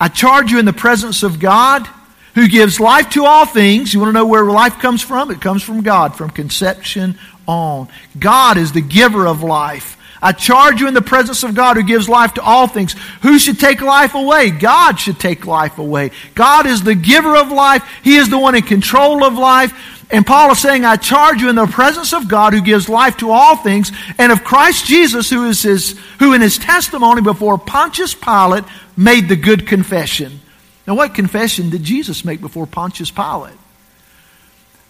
I 0.00 0.08
charge 0.08 0.50
you 0.50 0.58
in 0.58 0.64
the 0.64 0.72
presence 0.72 1.22
of 1.22 1.40
God 1.40 1.88
who 2.34 2.48
gives 2.48 2.78
life 2.78 3.10
to 3.10 3.24
all 3.24 3.46
things. 3.46 3.94
You 3.94 4.00
want 4.00 4.10
to 4.10 4.12
know 4.12 4.26
where 4.26 4.44
life 4.44 4.78
comes 4.78 5.00
from? 5.00 5.30
It 5.30 5.40
comes 5.40 5.62
from 5.62 5.82
God, 5.82 6.16
from 6.16 6.30
conception 6.30 7.18
on. 7.48 7.88
God 8.18 8.58
is 8.58 8.72
the 8.72 8.82
giver 8.82 9.26
of 9.26 9.42
life. 9.42 9.96
I 10.20 10.32
charge 10.32 10.80
you 10.80 10.88
in 10.88 10.94
the 10.94 11.02
presence 11.02 11.42
of 11.44 11.54
God 11.54 11.76
who 11.76 11.82
gives 11.82 12.08
life 12.08 12.34
to 12.34 12.42
all 12.42 12.66
things. 12.66 12.94
Who 13.22 13.38
should 13.38 13.60
take 13.60 13.80
life 13.80 14.14
away? 14.14 14.50
God 14.50 14.98
should 14.98 15.18
take 15.18 15.46
life 15.46 15.78
away. 15.78 16.10
God 16.34 16.66
is 16.66 16.82
the 16.82 16.94
giver 16.94 17.36
of 17.36 17.50
life. 17.50 17.86
He 18.02 18.16
is 18.16 18.28
the 18.28 18.38
one 18.38 18.54
in 18.54 18.62
control 18.62 19.24
of 19.24 19.34
life. 19.34 19.95
And 20.10 20.24
Paul 20.24 20.52
is 20.52 20.60
saying, 20.60 20.84
I 20.84 20.96
charge 20.96 21.40
you 21.40 21.48
in 21.48 21.56
the 21.56 21.66
presence 21.66 22.12
of 22.12 22.28
God 22.28 22.52
who 22.52 22.60
gives 22.60 22.88
life 22.88 23.16
to 23.18 23.30
all 23.30 23.56
things, 23.56 23.90
and 24.18 24.30
of 24.30 24.44
Christ 24.44 24.86
Jesus, 24.86 25.28
who 25.28 25.44
is 25.44 25.62
his, 25.62 25.98
who 26.20 26.32
in 26.32 26.40
his 26.40 26.58
testimony 26.58 27.22
before 27.22 27.58
Pontius 27.58 28.14
Pilate 28.14 28.64
made 28.96 29.28
the 29.28 29.36
good 29.36 29.66
confession. 29.66 30.40
Now, 30.86 30.94
what 30.94 31.14
confession 31.14 31.70
did 31.70 31.82
Jesus 31.82 32.24
make 32.24 32.40
before 32.40 32.66
Pontius 32.66 33.10
Pilate? 33.10 33.56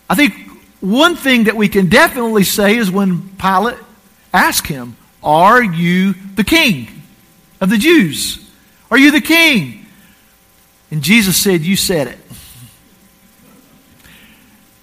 I 0.09 0.15
think 0.15 0.35
one 0.81 1.17
thing 1.17 1.45
that 1.45 1.57
we 1.57 1.69
can 1.69 1.89
definitely 1.89 2.45
say 2.45 2.77
is 2.77 2.91
when 2.91 3.31
Pilate 3.37 3.79
asked 4.35 4.67
him, 4.67 4.97
Are 5.23 5.63
you 5.63 6.13
the 6.35 6.45
king 6.45 6.89
of 7.61 7.71
the 7.71 7.79
Jews? 7.79 8.51
Are 8.91 8.99
you 8.99 9.11
the 9.11 9.23
king? 9.23 9.87
And 10.91 11.03
Jesus 11.03 11.37
said, 11.39 11.63
You 11.63 11.77
said 11.77 12.09
it. 12.09 12.19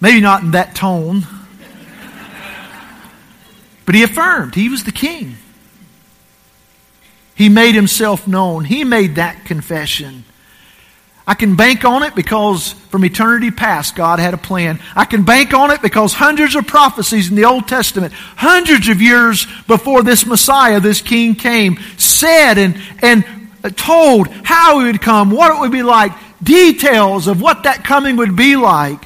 Maybe 0.04 0.20
not 0.20 0.42
in 0.42 0.50
that 0.50 0.74
tone. 0.74 1.26
But 3.86 3.94
he 3.94 4.02
affirmed 4.02 4.54
he 4.54 4.68
was 4.68 4.84
the 4.84 4.92
king. 4.92 5.36
He 7.34 7.48
made 7.48 7.74
himself 7.74 8.28
known. 8.28 8.66
He 8.66 8.84
made 8.84 9.14
that 9.14 9.46
confession. 9.46 10.24
I 11.26 11.32
can 11.32 11.56
bank 11.56 11.86
on 11.86 12.02
it 12.02 12.14
because 12.14 12.74
from 12.90 13.02
eternity 13.06 13.50
past, 13.50 13.96
God 13.96 14.18
had 14.18 14.34
a 14.34 14.36
plan. 14.36 14.78
I 14.94 15.06
can 15.06 15.24
bank 15.24 15.54
on 15.54 15.70
it 15.70 15.80
because 15.80 16.12
hundreds 16.12 16.54
of 16.54 16.66
prophecies 16.66 17.30
in 17.30 17.36
the 17.36 17.46
Old 17.46 17.66
Testament, 17.66 18.12
hundreds 18.12 18.90
of 18.90 19.00
years 19.00 19.46
before 19.66 20.02
this 20.02 20.26
Messiah, 20.26 20.80
this 20.80 21.00
King 21.00 21.34
came, 21.34 21.78
said 21.96 22.58
and, 22.58 22.76
and 23.00 23.24
told 23.74 24.28
how 24.28 24.80
he 24.80 24.84
would 24.84 25.00
come, 25.00 25.30
what 25.30 25.56
it 25.56 25.60
would 25.60 25.72
be 25.72 25.82
like, 25.82 26.12
details 26.42 27.26
of 27.26 27.40
what 27.40 27.62
that 27.62 27.84
coming 27.84 28.16
would 28.16 28.36
be 28.36 28.54
like. 28.54 29.02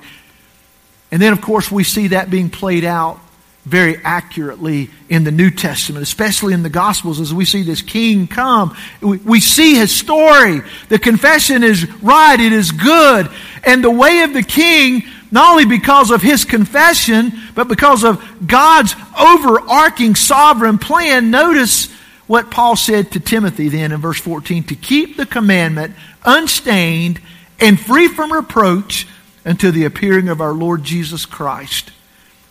And 1.10 1.22
then, 1.22 1.32
of 1.32 1.40
course, 1.40 1.70
we 1.70 1.84
see 1.84 2.08
that 2.08 2.30
being 2.30 2.50
played 2.50 2.84
out 2.84 3.20
very 3.64 3.98
accurately 4.02 4.88
in 5.08 5.24
the 5.24 5.30
New 5.30 5.50
Testament, 5.50 6.02
especially 6.02 6.54
in 6.54 6.62
the 6.62 6.70
Gospels, 6.70 7.20
as 7.20 7.34
we 7.34 7.44
see 7.44 7.62
this 7.62 7.82
king 7.82 8.26
come. 8.26 8.76
We, 9.02 9.40
see 9.40 9.74
his 9.74 9.94
story. 9.94 10.62
The 10.88 10.98
confession 10.98 11.62
is 11.62 11.90
right, 12.02 12.40
it 12.40 12.52
is 12.52 12.72
good. 12.72 13.28
And 13.64 13.84
the 13.84 13.90
way 13.90 14.22
of 14.22 14.32
the 14.32 14.42
king, 14.42 15.04
not 15.30 15.50
only 15.50 15.66
because 15.66 16.10
of 16.10 16.22
his 16.22 16.44
confession, 16.44 17.32
but 17.54 17.68
because 17.68 18.04
of 18.04 18.24
God's 18.46 18.94
overarching 19.18 20.14
sovereign 20.14 20.78
plan, 20.78 21.30
notice 21.30 21.92
what 22.26 22.50
Paul 22.50 22.76
said 22.76 23.12
to 23.12 23.20
Timothy 23.20 23.68
then 23.68 23.92
in 23.92 24.00
verse 24.00 24.20
14 24.20 24.64
to 24.64 24.74
keep 24.74 25.16
the 25.16 25.26
commandment 25.26 25.94
unstained 26.24 27.20
and 27.60 27.78
free 27.78 28.08
from 28.08 28.32
reproach 28.32 29.06
until 29.48 29.72
the 29.72 29.86
appearing 29.86 30.28
of 30.28 30.42
our 30.42 30.52
Lord 30.52 30.84
Jesus 30.84 31.24
Christ. 31.24 31.90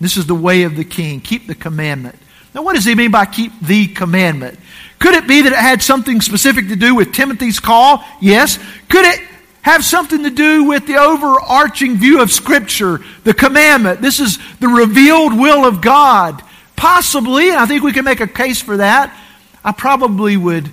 This 0.02 0.18
is 0.18 0.26
the 0.26 0.34
way 0.34 0.64
of 0.64 0.76
the 0.76 0.84
king. 0.84 1.22
Keep 1.22 1.46
the 1.46 1.54
commandment. 1.54 2.16
Now, 2.56 2.64
what 2.64 2.74
does 2.74 2.86
he 2.86 2.96
mean 2.96 3.12
by 3.12 3.26
keep 3.26 3.52
the 3.62 3.88
commandment? 3.88 4.60
Could 4.98 5.14
it 5.14 5.28
be 5.28 5.44
that 5.44 5.54
it 5.54 5.60
had 5.60 5.84
something 5.84 6.22
specific 6.22 6.70
to 6.70 6.76
do 6.76 6.96
with 6.96 7.14
Timothy's 7.14 7.60
call? 7.60 8.04
Yes. 8.20 8.58
Could 8.90 9.06
it 9.06 9.20
have 9.62 9.86
something 9.86 10.24
to 10.24 10.32
do 10.32 10.64
with 10.64 10.88
the 10.88 10.96
overarching 10.96 11.98
view 11.98 12.20
of 12.20 12.32
Scripture, 12.32 13.00
the 13.24 13.34
commandment? 13.36 14.02
This 14.02 14.20
is 14.20 14.40
the 14.60 14.68
revealed 14.68 15.40
will 15.40 15.66
of 15.66 15.82
God. 15.82 16.42
Possibly, 16.76 17.50
and 17.50 17.60
I 17.60 17.68
think 17.68 17.84
we 17.84 17.94
can 17.94 18.06
make 18.06 18.22
a 18.22 18.28
case 18.28 18.60
for 18.60 18.78
that. 18.78 19.16
I 19.64 19.72
probably 19.72 20.36
would 20.36 20.68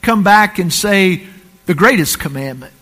come 0.00 0.22
back 0.22 0.58
and 0.58 0.72
say 0.72 1.26
the 1.66 1.74
greatest 1.74 2.18
commandment. 2.18 2.72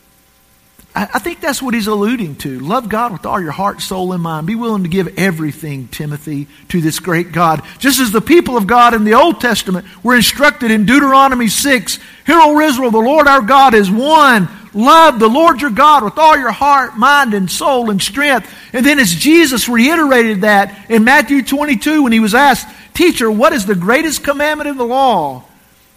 I 0.98 1.18
think 1.18 1.42
that's 1.42 1.61
what 1.61 1.74
he's 1.74 1.88
alluding 1.88 2.37
to. 2.37 2.59
Love 2.59 2.88
God 2.88 3.12
with 3.12 3.26
all 3.26 3.38
your 3.38 3.52
heart, 3.52 3.82
soul, 3.82 4.14
and 4.14 4.22
mind. 4.22 4.46
Be 4.46 4.54
willing 4.54 4.85
to 4.85 4.88
give 4.88 5.18
everything, 5.18 5.88
Timothy, 5.88 6.48
to 6.68 6.80
this 6.80 7.00
great 7.00 7.32
God. 7.32 7.62
Just 7.78 8.00
as 8.00 8.12
the 8.12 8.22
people 8.22 8.56
of 8.56 8.66
God 8.66 8.94
in 8.94 9.04
the 9.04 9.12
Old 9.12 9.38
Testament 9.38 9.87
were 10.02 10.16
instructed 10.16 10.70
in 10.70 10.87
Deuteronomy 10.87 11.48
6 11.48 11.98
Hear, 12.24 12.38
O 12.40 12.59
Israel, 12.61 12.90
the 12.90 12.98
Lord 12.98 13.28
our 13.28 13.42
God 13.42 13.74
is 13.74 13.90
one. 13.90 14.48
Love 14.72 15.18
the 15.18 15.28
Lord 15.28 15.61
your 15.61 15.70
God 15.70 16.02
with 16.02 16.16
all 16.16 16.37
your 16.37 16.50
heart, 16.50 16.96
mind, 16.96 17.35
and 17.35 17.50
soul 17.50 17.90
and 17.90 18.00
strength. 18.00 18.50
And 18.72 18.85
then 18.85 18.98
as 18.98 19.14
Jesus 19.14 19.68
reiterated 19.68 20.40
that 20.40 20.90
in 20.90 21.04
Matthew 21.04 21.42
22 21.42 22.04
when 22.04 22.12
he 22.12 22.20
was 22.20 22.35
asked, 22.35 22.66
Teacher, 22.94 23.30
what 23.30 23.52
is 23.52 23.66
the 23.66 23.74
greatest 23.74 24.24
commandment 24.24 24.70
in 24.70 24.78
the 24.78 24.85
law? 24.85 25.44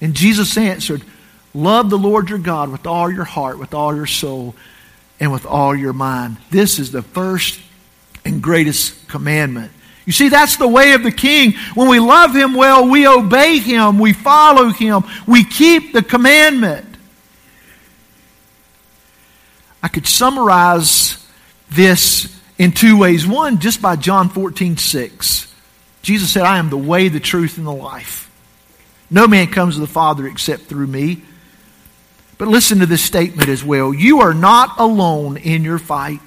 And 0.01 0.13
Jesus 0.13 0.57
answered, 0.57 1.03
Love 1.53 1.89
the 1.89 1.97
Lord 1.97 2.29
your 2.29 2.37
God 2.37 2.69
with 2.69 2.85
all 2.85 3.09
your 3.09 3.23
heart, 3.23 3.59
with 3.59 3.73
all 3.73 3.95
your 3.95 4.05
soul 4.05 4.55
and 5.19 5.31
with 5.31 5.45
all 5.45 5.75
your 5.75 5.93
mind. 5.93 6.37
This 6.49 6.79
is 6.79 6.91
the 6.91 7.01
first 7.01 7.59
and 8.25 8.41
greatest 8.41 9.07
commandment. 9.07 9.71
You 10.05 10.13
see, 10.13 10.29
that's 10.29 10.57
the 10.57 10.67
way 10.67 10.93
of 10.93 11.03
the 11.03 11.11
king. 11.11 11.53
When 11.75 11.87
we 11.87 11.99
love 11.99 12.33
him 12.35 12.55
well, 12.55 12.89
we 12.89 13.07
obey 13.07 13.59
him, 13.59 13.99
we 13.99 14.13
follow 14.13 14.69
him, 14.69 15.03
we 15.27 15.43
keep 15.43 15.93
the 15.93 16.01
commandment. 16.01 16.87
I 19.81 19.87
could 19.87 20.07
summarize 20.07 21.25
this 21.69 22.35
in 22.57 22.71
two 22.71 22.97
ways. 22.97 23.25
One, 23.25 23.59
just 23.59 23.81
by 23.81 23.95
John 23.95 24.29
14, 24.29 24.77
6. 24.77 25.55
Jesus 26.01 26.31
said, 26.31 26.43
I 26.43 26.57
am 26.57 26.69
the 26.69 26.77
way, 26.77 27.07
the 27.07 27.19
truth, 27.19 27.57
and 27.57 27.67
the 27.67 27.71
life. 27.71 28.29
No 29.11 29.27
man 29.27 29.47
comes 29.47 29.75
to 29.75 29.81
the 29.81 29.87
Father 29.87 30.27
except 30.27 30.63
through 30.63 30.87
me. 30.87 31.21
But 32.39 32.47
listen 32.47 32.79
to 32.79 32.85
this 32.85 33.03
statement 33.03 33.49
as 33.49 33.63
well. 33.63 33.93
You 33.93 34.21
are 34.21 34.33
not 34.33 34.79
alone 34.79 35.35
in 35.35 35.63
your 35.63 35.77
fight. 35.77 36.21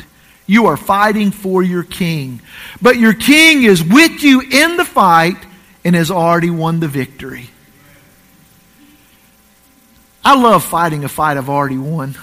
You 0.46 0.66
are 0.66 0.76
fighting 0.76 1.30
for 1.30 1.62
your 1.62 1.82
king. 1.82 2.42
But 2.82 2.98
your 2.98 3.14
king 3.14 3.62
is 3.62 3.82
with 3.82 4.22
you 4.22 4.42
in 4.42 4.76
the 4.76 4.84
fight 4.84 5.38
and 5.84 5.96
has 5.96 6.10
already 6.10 6.50
won 6.50 6.80
the 6.80 6.86
victory. 6.86 7.48
I 10.22 10.40
love 10.40 10.62
fighting 10.62 11.02
a 11.02 11.08
fight 11.08 11.38
I've 11.38 11.48
already 11.48 11.78
won. 11.78 12.14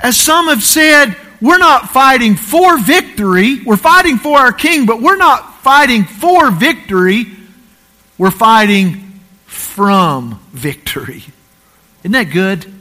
As 0.00 0.16
some 0.16 0.46
have 0.46 0.62
said, 0.62 1.14
we're 1.42 1.58
not 1.58 1.90
fighting 1.90 2.34
for 2.34 2.78
victory. 2.78 3.62
We're 3.62 3.76
fighting 3.76 4.16
for 4.16 4.38
our 4.38 4.54
king, 4.54 4.86
but 4.86 5.02
we're 5.02 5.16
not 5.16 5.60
fighting 5.60 6.04
for 6.04 6.50
victory. 6.50 7.26
We're 8.16 8.30
fighting 8.30 9.20
from 9.44 10.40
victory. 10.50 11.24
Isn't 12.02 12.12
that 12.12 12.24
good? 12.24 12.72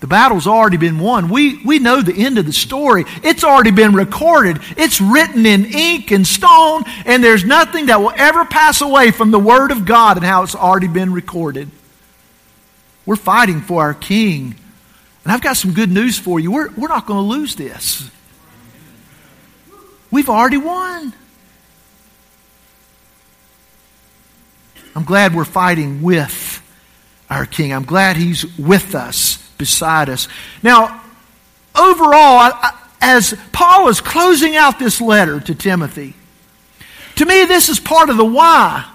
The 0.00 0.08
battle's 0.08 0.48
already 0.48 0.78
been 0.78 0.98
won. 0.98 1.28
We, 1.28 1.64
we 1.64 1.78
know 1.78 2.02
the 2.02 2.12
end 2.12 2.36
of 2.36 2.44
the 2.44 2.52
story. 2.52 3.04
It's 3.22 3.44
already 3.44 3.70
been 3.70 3.94
recorded. 3.94 4.58
It's 4.76 5.00
written 5.00 5.46
in 5.46 5.64
ink 5.66 6.10
and 6.10 6.26
stone, 6.26 6.82
and 7.06 7.22
there's 7.22 7.44
nothing 7.44 7.86
that 7.86 8.00
will 8.00 8.12
ever 8.16 8.44
pass 8.44 8.80
away 8.80 9.12
from 9.12 9.30
the 9.30 9.38
Word 9.38 9.70
of 9.70 9.86
God 9.86 10.16
and 10.16 10.26
how 10.26 10.42
it's 10.42 10.56
already 10.56 10.88
been 10.88 11.12
recorded. 11.12 11.70
We're 13.06 13.16
fighting 13.16 13.60
for 13.60 13.80
our 13.80 13.94
King. 13.94 14.56
And 15.24 15.32
I've 15.32 15.40
got 15.40 15.56
some 15.56 15.72
good 15.72 15.90
news 15.90 16.18
for 16.18 16.40
you. 16.40 16.50
We're, 16.50 16.70
we're 16.72 16.88
not 16.88 17.06
going 17.06 17.22
to 17.22 17.28
lose 17.28 17.54
this. 17.54 18.10
We've 20.10 20.28
already 20.28 20.58
won. 20.58 21.14
I'm 24.94 25.04
glad 25.04 25.34
we're 25.34 25.44
fighting 25.44 26.02
with 26.02 26.61
our 27.32 27.46
King. 27.46 27.72
I'm 27.72 27.84
glad 27.84 28.16
He's 28.16 28.46
with 28.58 28.94
us, 28.94 29.38
beside 29.58 30.08
us. 30.08 30.28
Now, 30.62 31.02
overall, 31.74 32.52
as 33.00 33.34
Paul 33.52 33.88
is 33.88 34.00
closing 34.00 34.56
out 34.56 34.78
this 34.78 35.00
letter 35.00 35.40
to 35.40 35.54
Timothy, 35.54 36.14
to 37.16 37.26
me, 37.26 37.44
this 37.44 37.68
is 37.68 37.80
part 37.80 38.10
of 38.10 38.16
the 38.16 38.24
why. 38.24 38.88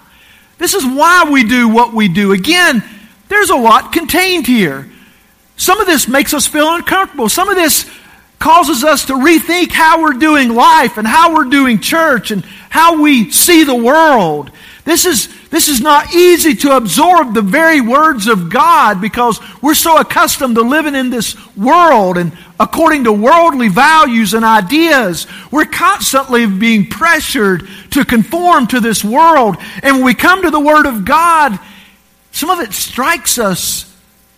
This 0.57 0.73
is 0.73 0.83
why 0.83 1.29
we 1.29 1.43
do 1.43 1.69
what 1.69 1.93
we 1.93 2.07
do. 2.07 2.31
Again, 2.31 2.83
there's 3.29 3.49
a 3.49 3.55
lot 3.55 3.91
contained 3.93 4.47
here. 4.47 4.89
Some 5.55 5.79
of 5.79 5.87
this 5.87 6.07
makes 6.07 6.33
us 6.33 6.47
feel 6.47 6.73
uncomfortable. 6.73 7.29
Some 7.29 7.49
of 7.49 7.55
this 7.55 7.89
causes 8.39 8.83
us 8.83 9.05
to 9.05 9.13
rethink 9.13 9.71
how 9.71 10.01
we're 10.01 10.13
doing 10.13 10.49
life 10.49 10.97
and 10.97 11.07
how 11.07 11.35
we're 11.35 11.49
doing 11.49 11.79
church 11.79 12.31
and 12.31 12.43
how 12.69 13.01
we 13.01 13.31
see 13.31 13.63
the 13.63 13.75
world. 13.75 14.51
This 14.85 15.05
is, 15.05 15.29
this 15.49 15.69
is 15.69 15.79
not 15.79 16.13
easy 16.13 16.55
to 16.55 16.75
absorb 16.75 17.33
the 17.33 17.41
very 17.41 17.79
words 17.79 18.27
of 18.27 18.49
God 18.49 18.99
because 18.99 19.39
we're 19.61 19.75
so 19.75 19.97
accustomed 19.97 20.55
to 20.55 20.61
living 20.61 20.95
in 20.95 21.09
this 21.09 21.37
world 21.55 22.17
and 22.17 22.37
according 22.59 23.05
to 23.05 23.13
worldly 23.13 23.69
values 23.69 24.33
and 24.33 24.43
ideas. 24.43 25.25
We're 25.49 25.65
constantly 25.65 26.45
being 26.47 26.89
pressured 26.89 27.67
to 27.91 28.03
conform 28.03 28.67
to 28.67 28.81
this 28.81 29.05
world. 29.05 29.55
And 29.81 29.97
when 29.97 30.05
we 30.05 30.13
come 30.15 30.41
to 30.41 30.51
the 30.51 30.59
Word 30.59 30.85
of 30.85 31.05
God, 31.05 31.57
some 32.31 32.49
of 32.49 32.59
it 32.59 32.73
strikes 32.73 33.37
us 33.37 33.85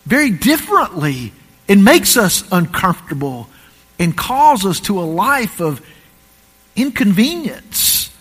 very 0.06 0.30
differently 0.30 1.34
and 1.68 1.84
makes 1.84 2.18
us 2.18 2.44
uncomfortable 2.52 3.50
and 3.98 4.16
calls 4.16 4.66
us 4.66 4.80
to 4.82 5.00
a 5.00 5.02
life 5.02 5.60
of 5.60 5.86
inconvenience 6.76 8.16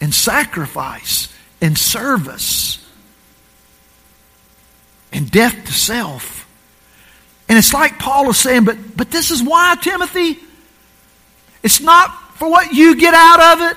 and 0.00 0.14
sacrifice 0.14 1.28
and 1.60 1.76
service 1.76 2.84
and 5.12 5.30
death 5.30 5.64
to 5.66 5.72
self. 5.72 6.48
And 7.48 7.56
it's 7.56 7.72
like 7.72 7.98
Paul 7.98 8.28
is 8.30 8.38
saying, 8.38 8.64
but, 8.64 8.96
but 8.96 9.10
this 9.10 9.30
is 9.30 9.42
why, 9.42 9.76
Timothy. 9.80 10.38
It's 11.62 11.80
not 11.80 12.36
for 12.36 12.50
what 12.50 12.72
you 12.72 12.96
get 12.96 13.14
out 13.14 13.58
of 13.58 13.70
it. 13.70 13.76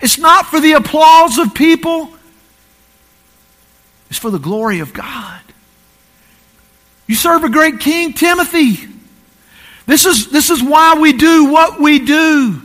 It's 0.00 0.18
not 0.18 0.46
for 0.46 0.60
the 0.60 0.72
applause 0.72 1.38
of 1.38 1.54
people. 1.54 2.12
It's 4.10 4.18
for 4.18 4.30
the 4.30 4.38
glory 4.38 4.80
of 4.80 4.92
God. 4.92 5.40
You 7.06 7.14
serve 7.14 7.44
a 7.44 7.48
great 7.48 7.80
king, 7.80 8.12
Timothy. 8.12 8.86
This 9.86 10.04
is, 10.04 10.30
this 10.30 10.50
is 10.50 10.62
why 10.62 10.98
we 10.98 11.12
do 11.12 11.46
what 11.46 11.80
we 11.80 11.98
do. 12.00 12.60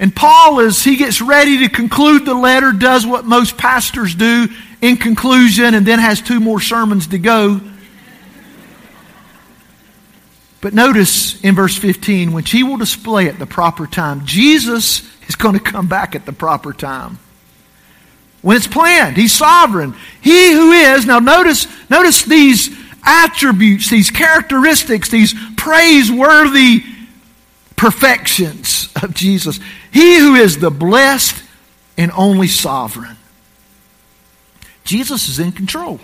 And 0.00 0.14
Paul, 0.14 0.60
as 0.60 0.82
he 0.82 0.96
gets 0.96 1.20
ready 1.20 1.58
to 1.58 1.68
conclude 1.68 2.24
the 2.24 2.34
letter, 2.34 2.72
does 2.72 3.06
what 3.06 3.24
most 3.24 3.56
pastors 3.58 4.14
do 4.14 4.48
in 4.80 4.96
conclusion 4.96 5.74
and 5.74 5.84
then 5.84 5.98
has 5.98 6.20
two 6.20 6.38
more 6.38 6.60
sermons 6.60 7.08
to 7.08 7.18
go. 7.18 7.60
But 10.60 10.74
notice 10.74 11.42
in 11.42 11.54
verse 11.54 11.76
15, 11.76 12.32
which 12.32 12.50
he 12.50 12.62
will 12.62 12.76
display 12.76 13.28
at 13.28 13.38
the 13.38 13.46
proper 13.46 13.86
time, 13.86 14.24
Jesus 14.24 15.02
is 15.28 15.36
going 15.36 15.54
to 15.54 15.60
come 15.60 15.88
back 15.88 16.14
at 16.14 16.26
the 16.26 16.32
proper 16.32 16.72
time. 16.72 17.18
When 18.42 18.56
it's 18.56 18.66
planned, 18.66 19.16
he's 19.16 19.32
sovereign. 19.32 19.94
He 20.20 20.52
who 20.52 20.72
is, 20.72 21.06
now 21.06 21.18
notice, 21.18 21.66
notice 21.90 22.22
these 22.24 22.70
attributes, 23.04 23.90
these 23.90 24.10
characteristics, 24.10 25.08
these 25.10 25.34
praiseworthy 25.56 26.84
perfections 27.76 28.90
of 29.02 29.14
Jesus. 29.14 29.60
He 29.92 30.18
who 30.18 30.34
is 30.34 30.58
the 30.58 30.70
blessed 30.70 31.42
and 31.96 32.12
only 32.12 32.48
sovereign. 32.48 33.16
Jesus 34.84 35.28
is 35.28 35.38
in 35.38 35.52
control. 35.52 36.00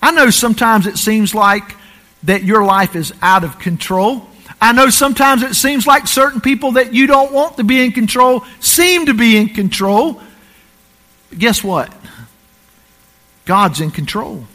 I 0.00 0.10
know 0.10 0.30
sometimes 0.30 0.86
it 0.86 0.96
seems 0.96 1.34
like 1.34 1.76
that 2.22 2.42
your 2.42 2.64
life 2.64 2.96
is 2.96 3.12
out 3.22 3.44
of 3.44 3.58
control. 3.58 4.26
I 4.60 4.72
know 4.72 4.88
sometimes 4.88 5.42
it 5.42 5.54
seems 5.54 5.86
like 5.86 6.06
certain 6.06 6.40
people 6.40 6.72
that 6.72 6.94
you 6.94 7.06
don't 7.06 7.32
want 7.32 7.58
to 7.58 7.64
be 7.64 7.84
in 7.84 7.92
control 7.92 8.44
seem 8.60 9.06
to 9.06 9.14
be 9.14 9.36
in 9.36 9.50
control. 9.50 10.20
But 11.30 11.38
guess 11.38 11.62
what? 11.62 11.92
God's 13.44 13.80
in 13.80 13.90
control. 13.90 14.46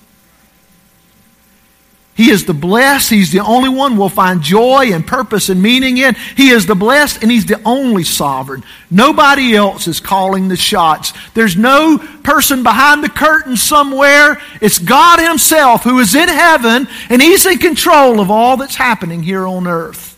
He 2.15 2.29
is 2.29 2.45
the 2.45 2.53
blessed. 2.53 3.09
He's 3.09 3.31
the 3.31 3.39
only 3.39 3.69
one 3.69 3.97
we'll 3.97 4.09
find 4.09 4.41
joy 4.41 4.91
and 4.91 5.05
purpose 5.07 5.49
and 5.49 5.61
meaning 5.61 5.97
in. 5.97 6.15
He 6.35 6.49
is 6.49 6.65
the 6.65 6.75
blessed 6.75 7.21
and 7.21 7.31
He's 7.31 7.45
the 7.45 7.61
only 7.65 8.03
sovereign. 8.03 8.63
Nobody 8.89 9.55
else 9.55 9.87
is 9.87 9.99
calling 9.99 10.47
the 10.47 10.57
shots. 10.57 11.13
There's 11.33 11.55
no 11.55 11.97
person 11.97 12.63
behind 12.63 13.03
the 13.03 13.09
curtain 13.09 13.55
somewhere. 13.55 14.41
It's 14.59 14.77
God 14.77 15.19
Himself 15.19 15.83
who 15.83 15.99
is 15.99 16.13
in 16.13 16.27
heaven 16.27 16.87
and 17.09 17.21
He's 17.21 17.45
in 17.45 17.59
control 17.59 18.19
of 18.19 18.29
all 18.29 18.57
that's 18.57 18.75
happening 18.75 19.23
here 19.23 19.47
on 19.47 19.65
earth. 19.65 20.09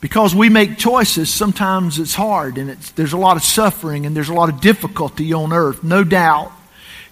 Because 0.00 0.34
we 0.34 0.48
make 0.48 0.78
choices, 0.78 1.32
sometimes 1.32 2.00
it's 2.00 2.14
hard 2.14 2.58
and 2.58 2.70
it's, 2.70 2.90
there's 2.92 3.12
a 3.12 3.18
lot 3.18 3.36
of 3.36 3.44
suffering 3.44 4.04
and 4.04 4.16
there's 4.16 4.30
a 4.30 4.34
lot 4.34 4.48
of 4.48 4.60
difficulty 4.60 5.32
on 5.32 5.52
earth, 5.52 5.84
no 5.84 6.02
doubt. 6.02 6.50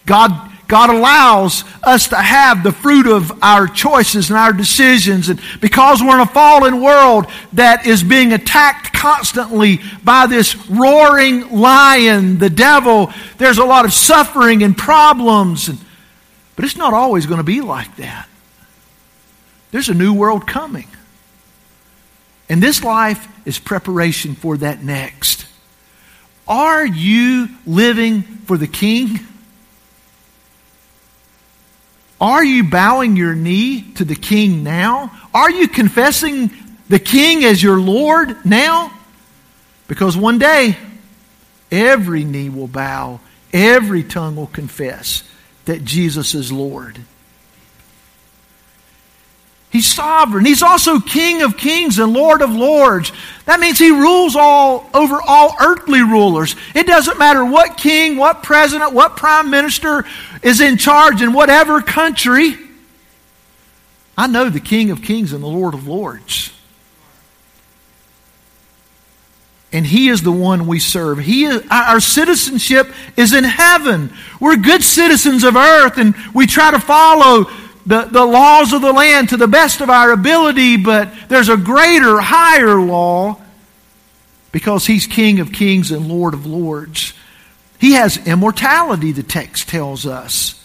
God 0.06 0.50
God 0.70 0.88
allows 0.88 1.64
us 1.82 2.06
to 2.08 2.16
have 2.16 2.62
the 2.62 2.70
fruit 2.70 3.08
of 3.08 3.42
our 3.42 3.66
choices 3.66 4.30
and 4.30 4.38
our 4.38 4.52
decisions. 4.52 5.28
And 5.28 5.40
because 5.60 6.00
we're 6.00 6.14
in 6.14 6.20
a 6.20 6.26
fallen 6.26 6.80
world 6.80 7.26
that 7.54 7.86
is 7.86 8.04
being 8.04 8.32
attacked 8.32 8.92
constantly 8.92 9.80
by 10.04 10.26
this 10.26 10.54
roaring 10.68 11.50
lion, 11.50 12.38
the 12.38 12.48
devil, 12.48 13.12
there's 13.36 13.58
a 13.58 13.64
lot 13.64 13.84
of 13.84 13.92
suffering 13.92 14.62
and 14.62 14.78
problems. 14.78 15.68
And, 15.68 15.78
but 16.54 16.64
it's 16.64 16.76
not 16.76 16.94
always 16.94 17.26
going 17.26 17.38
to 17.38 17.44
be 17.44 17.60
like 17.60 17.96
that. 17.96 18.28
There's 19.72 19.88
a 19.88 19.94
new 19.94 20.14
world 20.14 20.46
coming. 20.46 20.86
And 22.48 22.62
this 22.62 22.84
life 22.84 23.26
is 23.44 23.58
preparation 23.58 24.36
for 24.36 24.56
that 24.58 24.84
next. 24.84 25.46
Are 26.46 26.86
you 26.86 27.48
living 27.66 28.22
for 28.22 28.56
the 28.56 28.68
King? 28.68 29.18
Are 32.20 32.44
you 32.44 32.64
bowing 32.64 33.16
your 33.16 33.34
knee 33.34 33.92
to 33.94 34.04
the 34.04 34.14
king 34.14 34.62
now? 34.62 35.10
Are 35.32 35.50
you 35.50 35.68
confessing 35.68 36.50
the 36.88 36.98
king 36.98 37.44
as 37.44 37.62
your 37.62 37.80
Lord 37.80 38.44
now? 38.44 38.92
Because 39.88 40.16
one 40.16 40.38
day, 40.38 40.76
every 41.72 42.24
knee 42.24 42.50
will 42.50 42.68
bow, 42.68 43.20
every 43.52 44.02
tongue 44.02 44.36
will 44.36 44.46
confess 44.46 45.24
that 45.64 45.84
Jesus 45.84 46.34
is 46.34 46.52
Lord. 46.52 46.98
He 49.70 49.78
He's 49.78 49.86
sovereign. 49.86 50.44
He's 50.44 50.62
also 50.62 50.98
King 50.98 51.42
of 51.42 51.56
kings 51.56 51.98
and 51.98 52.12
Lord 52.12 52.42
of 52.42 52.50
lords. 52.50 53.12
That 53.46 53.60
means 53.60 53.78
he 53.78 53.90
rules 53.90 54.34
all 54.34 54.90
over 54.92 55.20
all 55.26 55.54
earthly 55.60 56.02
rulers. 56.02 56.56
It 56.74 56.86
doesn't 56.86 57.18
matter 57.18 57.44
what 57.44 57.76
king, 57.76 58.16
what 58.16 58.42
president, 58.42 58.92
what 58.92 59.16
prime 59.16 59.48
minister 59.48 60.04
is 60.42 60.60
in 60.60 60.76
charge 60.76 61.22
in 61.22 61.32
whatever 61.32 61.80
country. 61.80 62.56
I 64.18 64.26
know 64.26 64.50
the 64.50 64.60
King 64.60 64.90
of 64.90 65.02
kings 65.02 65.32
and 65.32 65.42
the 65.42 65.48
Lord 65.48 65.72
of 65.72 65.86
lords. 65.86 66.52
And 69.72 69.86
he 69.86 70.08
is 70.08 70.22
the 70.22 70.32
one 70.32 70.66
we 70.66 70.80
serve. 70.80 71.18
He 71.18 71.44
is, 71.44 71.62
our 71.70 72.00
citizenship 72.00 72.92
is 73.16 73.32
in 73.32 73.44
heaven. 73.44 74.12
We're 74.40 74.56
good 74.56 74.82
citizens 74.82 75.44
of 75.44 75.54
earth 75.54 75.96
and 75.96 76.14
we 76.34 76.46
try 76.46 76.72
to 76.72 76.80
follow 76.80 77.48
the, 77.86 78.04
the 78.04 78.24
laws 78.24 78.72
of 78.72 78.82
the 78.82 78.92
land 78.92 79.30
to 79.30 79.36
the 79.36 79.48
best 79.48 79.80
of 79.80 79.90
our 79.90 80.12
ability, 80.12 80.76
but 80.76 81.12
there's 81.28 81.48
a 81.48 81.56
greater, 81.56 82.20
higher 82.20 82.80
law 82.80 83.40
because 84.52 84.86
he's 84.86 85.06
King 85.06 85.40
of 85.40 85.52
kings 85.52 85.90
and 85.90 86.08
Lord 86.08 86.34
of 86.34 86.46
lords. 86.46 87.14
He 87.78 87.92
has 87.92 88.26
immortality, 88.26 89.12
the 89.12 89.22
text 89.22 89.68
tells 89.68 90.06
us. 90.06 90.56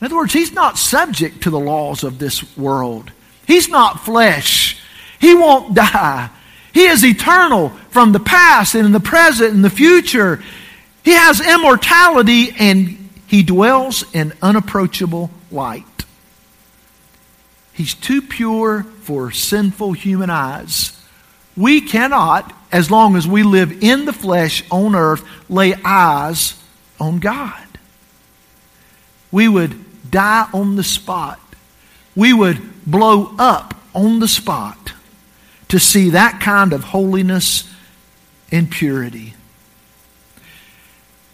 In 0.00 0.06
other 0.06 0.16
words, 0.16 0.32
he's 0.32 0.52
not 0.52 0.78
subject 0.78 1.42
to 1.42 1.50
the 1.50 1.58
laws 1.58 2.04
of 2.04 2.18
this 2.18 2.56
world. 2.56 3.12
He's 3.46 3.68
not 3.68 4.00
flesh. 4.00 4.80
He 5.20 5.34
won't 5.34 5.74
die. 5.74 6.30
He 6.72 6.86
is 6.86 7.04
eternal 7.04 7.70
from 7.90 8.12
the 8.12 8.20
past 8.20 8.74
and 8.74 8.86
in 8.86 8.92
the 8.92 9.00
present 9.00 9.54
and 9.54 9.64
the 9.64 9.70
future. 9.70 10.42
He 11.04 11.12
has 11.12 11.40
immortality 11.40 12.54
and 12.58 13.10
he 13.26 13.42
dwells 13.42 14.04
in 14.14 14.32
unapproachable 14.42 15.30
light. 15.50 15.84
He's 17.74 17.94
too 17.94 18.22
pure 18.22 18.84
for 19.02 19.32
sinful 19.32 19.92
human 19.92 20.30
eyes. 20.30 20.98
We 21.56 21.80
cannot, 21.80 22.52
as 22.72 22.90
long 22.90 23.16
as 23.16 23.26
we 23.26 23.42
live 23.42 23.82
in 23.82 24.04
the 24.04 24.12
flesh 24.12 24.64
on 24.70 24.94
earth, 24.94 25.24
lay 25.48 25.74
eyes 25.84 26.54
on 27.00 27.18
God. 27.18 27.66
We 29.30 29.48
would 29.48 30.10
die 30.10 30.48
on 30.54 30.76
the 30.76 30.84
spot. 30.84 31.40
We 32.14 32.32
would 32.32 32.60
blow 32.86 33.34
up 33.38 33.74
on 33.92 34.20
the 34.20 34.28
spot 34.28 34.92
to 35.68 35.80
see 35.80 36.10
that 36.10 36.40
kind 36.40 36.72
of 36.72 36.84
holiness 36.84 37.68
and 38.52 38.70
purity. 38.70 39.34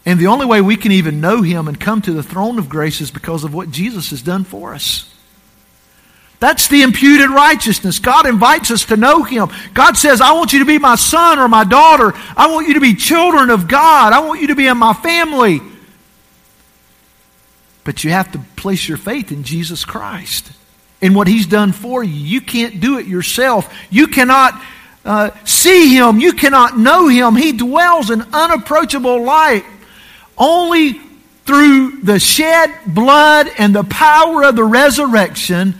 And 0.03 0.19
the 0.19 0.27
only 0.27 0.47
way 0.47 0.61
we 0.61 0.75
can 0.75 0.91
even 0.91 1.21
know 1.21 1.43
Him 1.43 1.67
and 1.67 1.79
come 1.79 2.01
to 2.01 2.13
the 2.13 2.23
throne 2.23 2.57
of 2.57 2.69
grace 2.69 3.01
is 3.01 3.11
because 3.11 3.43
of 3.43 3.53
what 3.53 3.69
Jesus 3.69 4.09
has 4.09 4.23
done 4.23 4.43
for 4.43 4.73
us. 4.73 5.07
That's 6.41 6.67
the 6.69 6.81
imputed 6.81 7.29
righteousness. 7.29 7.99
God 7.99 8.25
invites 8.25 8.71
us 8.71 8.85
to 8.85 8.97
know 8.97 9.21
Him. 9.21 9.49
God 9.75 9.95
says, 9.95 10.21
I 10.21 10.31
want 10.31 10.53
you 10.53 10.59
to 10.59 10.65
be 10.65 10.79
my 10.79 10.95
son 10.95 11.37
or 11.37 11.47
my 11.47 11.63
daughter. 11.63 12.13
I 12.35 12.51
want 12.51 12.67
you 12.67 12.73
to 12.73 12.79
be 12.79 12.95
children 12.95 13.51
of 13.51 13.67
God. 13.67 14.11
I 14.11 14.21
want 14.21 14.41
you 14.41 14.47
to 14.47 14.55
be 14.55 14.65
in 14.65 14.75
my 14.79 14.93
family. 14.93 15.61
But 17.83 18.03
you 18.03 18.09
have 18.09 18.31
to 18.31 18.39
place 18.55 18.89
your 18.89 18.97
faith 18.97 19.31
in 19.31 19.43
Jesus 19.43 19.85
Christ 19.85 20.51
in 20.99 21.13
what 21.13 21.27
He's 21.27 21.45
done 21.45 21.73
for 21.73 22.03
you. 22.03 22.11
You 22.11 22.41
can't 22.41 22.79
do 22.79 22.97
it 22.97 23.05
yourself. 23.05 23.71
You 23.91 24.07
cannot 24.07 24.59
uh, 25.05 25.29
see 25.45 25.95
Him. 25.95 26.19
You 26.19 26.33
cannot 26.33 26.75
know 26.75 27.07
Him. 27.07 27.35
He 27.35 27.51
dwells 27.51 28.09
in 28.09 28.23
unapproachable 28.33 29.21
light. 29.23 29.63
Only 30.39 30.93
through 31.45 32.01
the 32.01 32.17
shed 32.17 32.73
blood 32.87 33.47
and 33.59 33.75
the 33.75 33.83
power 33.83 34.43
of 34.43 34.55
the 34.55 34.63
resurrection 34.63 35.75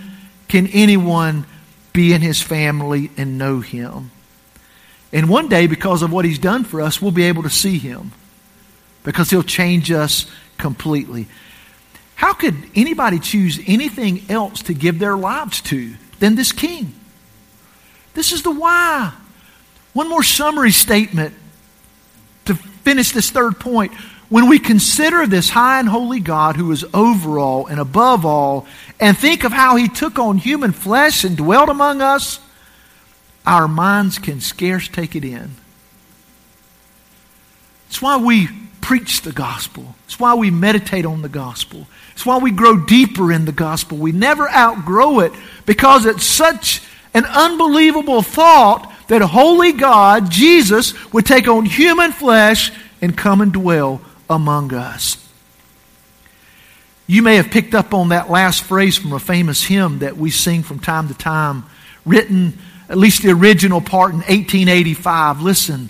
can 0.51 0.67
anyone 0.67 1.45
be 1.93 2.11
in 2.11 2.19
His 2.19 2.41
family 2.41 3.09
and 3.15 3.37
know 3.37 3.61
Him. 3.61 4.11
And 5.13 5.29
one 5.29 5.47
day, 5.47 5.65
because 5.65 6.01
of 6.01 6.11
what 6.11 6.25
He's 6.25 6.39
done 6.39 6.65
for 6.65 6.81
us, 6.81 7.01
we'll 7.01 7.11
be 7.11 7.23
able 7.23 7.43
to 7.43 7.49
see 7.49 7.77
Him 7.77 8.11
because 9.05 9.29
He'll 9.29 9.43
change 9.43 9.93
us 9.93 10.29
completely. 10.57 11.27
How 12.15 12.33
could 12.33 12.55
anybody 12.75 13.19
choose 13.19 13.61
anything 13.65 14.25
else 14.27 14.63
to 14.63 14.73
give 14.73 14.99
their 14.99 15.15
lives 15.15 15.61
to 15.61 15.93
than 16.19 16.35
this 16.35 16.51
king? 16.51 16.95
This 18.13 18.33
is 18.33 18.43
the 18.43 18.51
why. 18.51 19.13
One 19.93 20.09
more 20.09 20.21
summary 20.21 20.71
statement 20.71 21.33
to 22.43 22.55
finish 22.55 23.11
this 23.13 23.31
third 23.31 23.57
point. 23.57 23.93
When 24.27 24.49
we 24.49 24.59
consider 24.59 25.27
this 25.27 25.49
high 25.49 25.79
and 25.79 25.89
holy 25.89 26.19
God 26.19 26.57
who 26.57 26.71
is 26.73 26.85
over 26.93 27.39
all 27.39 27.67
and 27.67 27.79
above 27.79 28.25
all, 28.25 28.65
and 29.01 29.17
think 29.17 29.43
of 29.43 29.51
how 29.51 29.75
he 29.75 29.89
took 29.89 30.19
on 30.19 30.37
human 30.37 30.71
flesh 30.71 31.23
and 31.23 31.35
dwelt 31.35 31.69
among 31.69 32.01
us, 32.01 32.39
our 33.45 33.67
minds 33.67 34.19
can 34.19 34.39
scarce 34.39 34.87
take 34.87 35.15
it 35.15 35.25
in. 35.25 35.55
It's 37.87 38.01
why 38.01 38.17
we 38.17 38.47
preach 38.79 39.23
the 39.23 39.31
gospel. 39.31 39.95
It's 40.05 40.19
why 40.19 40.35
we 40.35 40.51
meditate 40.51 41.05
on 41.05 41.23
the 41.23 41.29
gospel. 41.29 41.87
It's 42.13 42.25
why 42.25 42.37
we 42.37 42.51
grow 42.51 42.77
deeper 42.77 43.31
in 43.31 43.45
the 43.45 43.51
gospel. 43.51 43.97
We 43.97 44.11
never 44.11 44.49
outgrow 44.49 45.19
it 45.19 45.33
because 45.65 46.05
it's 46.05 46.25
such 46.25 46.81
an 47.13 47.25
unbelievable 47.25 48.21
thought 48.21 48.93
that 49.07 49.21
holy 49.21 49.73
God, 49.73 50.29
Jesus, 50.29 50.93
would 51.11 51.25
take 51.25 51.47
on 51.47 51.65
human 51.65 52.11
flesh 52.11 52.71
and 53.01 53.17
come 53.17 53.41
and 53.41 53.51
dwell 53.51 54.01
among 54.29 54.73
us. 54.73 55.20
You 57.11 57.21
may 57.21 57.35
have 57.35 57.51
picked 57.51 57.75
up 57.75 57.93
on 57.93 58.07
that 58.09 58.29
last 58.29 58.63
phrase 58.63 58.97
from 58.97 59.11
a 59.11 59.19
famous 59.19 59.61
hymn 59.61 59.99
that 59.99 60.15
we 60.15 60.31
sing 60.31 60.63
from 60.63 60.79
time 60.79 61.09
to 61.09 61.13
time, 61.13 61.65
written, 62.05 62.57
at 62.87 62.97
least 62.97 63.21
the 63.21 63.31
original 63.31 63.81
part, 63.81 64.11
in 64.11 64.19
1885. 64.19 65.41
Listen. 65.41 65.89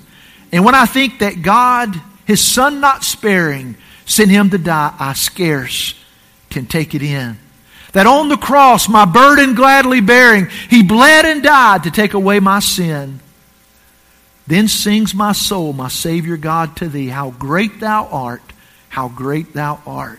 And 0.51 0.65
when 0.65 0.73
I 0.73 0.87
think 0.87 1.19
that 1.19 1.43
God, 1.43 1.95
his 2.25 2.43
son 2.43 2.81
not 2.81 3.03
sparing, 3.03 3.77
sent 4.07 4.31
him 4.31 4.49
to 4.49 4.57
die, 4.57 4.95
I 4.97 5.13
scarce 5.13 5.93
can 6.49 6.65
take 6.65 6.95
it 6.95 7.03
in. 7.03 7.37
That 7.93 8.07
on 8.07 8.27
the 8.27 8.35
cross, 8.35 8.89
my 8.89 9.05
burden 9.05 9.53
gladly 9.53 10.01
bearing, 10.01 10.47
he 10.71 10.81
bled 10.81 11.25
and 11.25 11.43
died 11.43 11.83
to 11.83 11.91
take 11.91 12.15
away 12.15 12.39
my 12.39 12.61
sin. 12.61 13.19
Then 14.47 14.67
sings 14.67 15.13
my 15.13 15.33
soul, 15.33 15.71
my 15.71 15.89
Savior 15.89 16.37
God, 16.37 16.77
to 16.77 16.89
thee, 16.89 17.09
How 17.09 17.29
great 17.29 17.79
thou 17.79 18.07
art, 18.07 18.41
how 18.89 19.07
great 19.07 19.53
thou 19.53 19.79
art. 19.85 20.17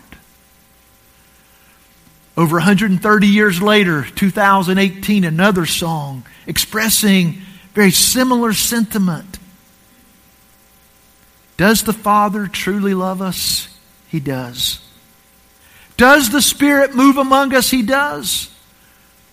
Over 2.43 2.57
130 2.57 3.25
years 3.25 3.61
later, 3.61 4.03
2018, 4.03 5.23
another 5.23 5.65
song 5.65 6.25
expressing 6.45 7.41
very 7.73 7.91
similar 7.91 8.51
sentiment. 8.51 9.39
Does 11.55 11.83
the 11.83 11.93
Father 11.93 12.47
truly 12.47 12.93
love 12.93 13.21
us? 13.21 13.69
He 14.09 14.19
does. 14.19 14.85
Does 15.95 16.31
the 16.31 16.41
Spirit 16.41 16.93
move 16.93 17.15
among 17.15 17.55
us? 17.55 17.69
He 17.69 17.81
does. 17.81 18.53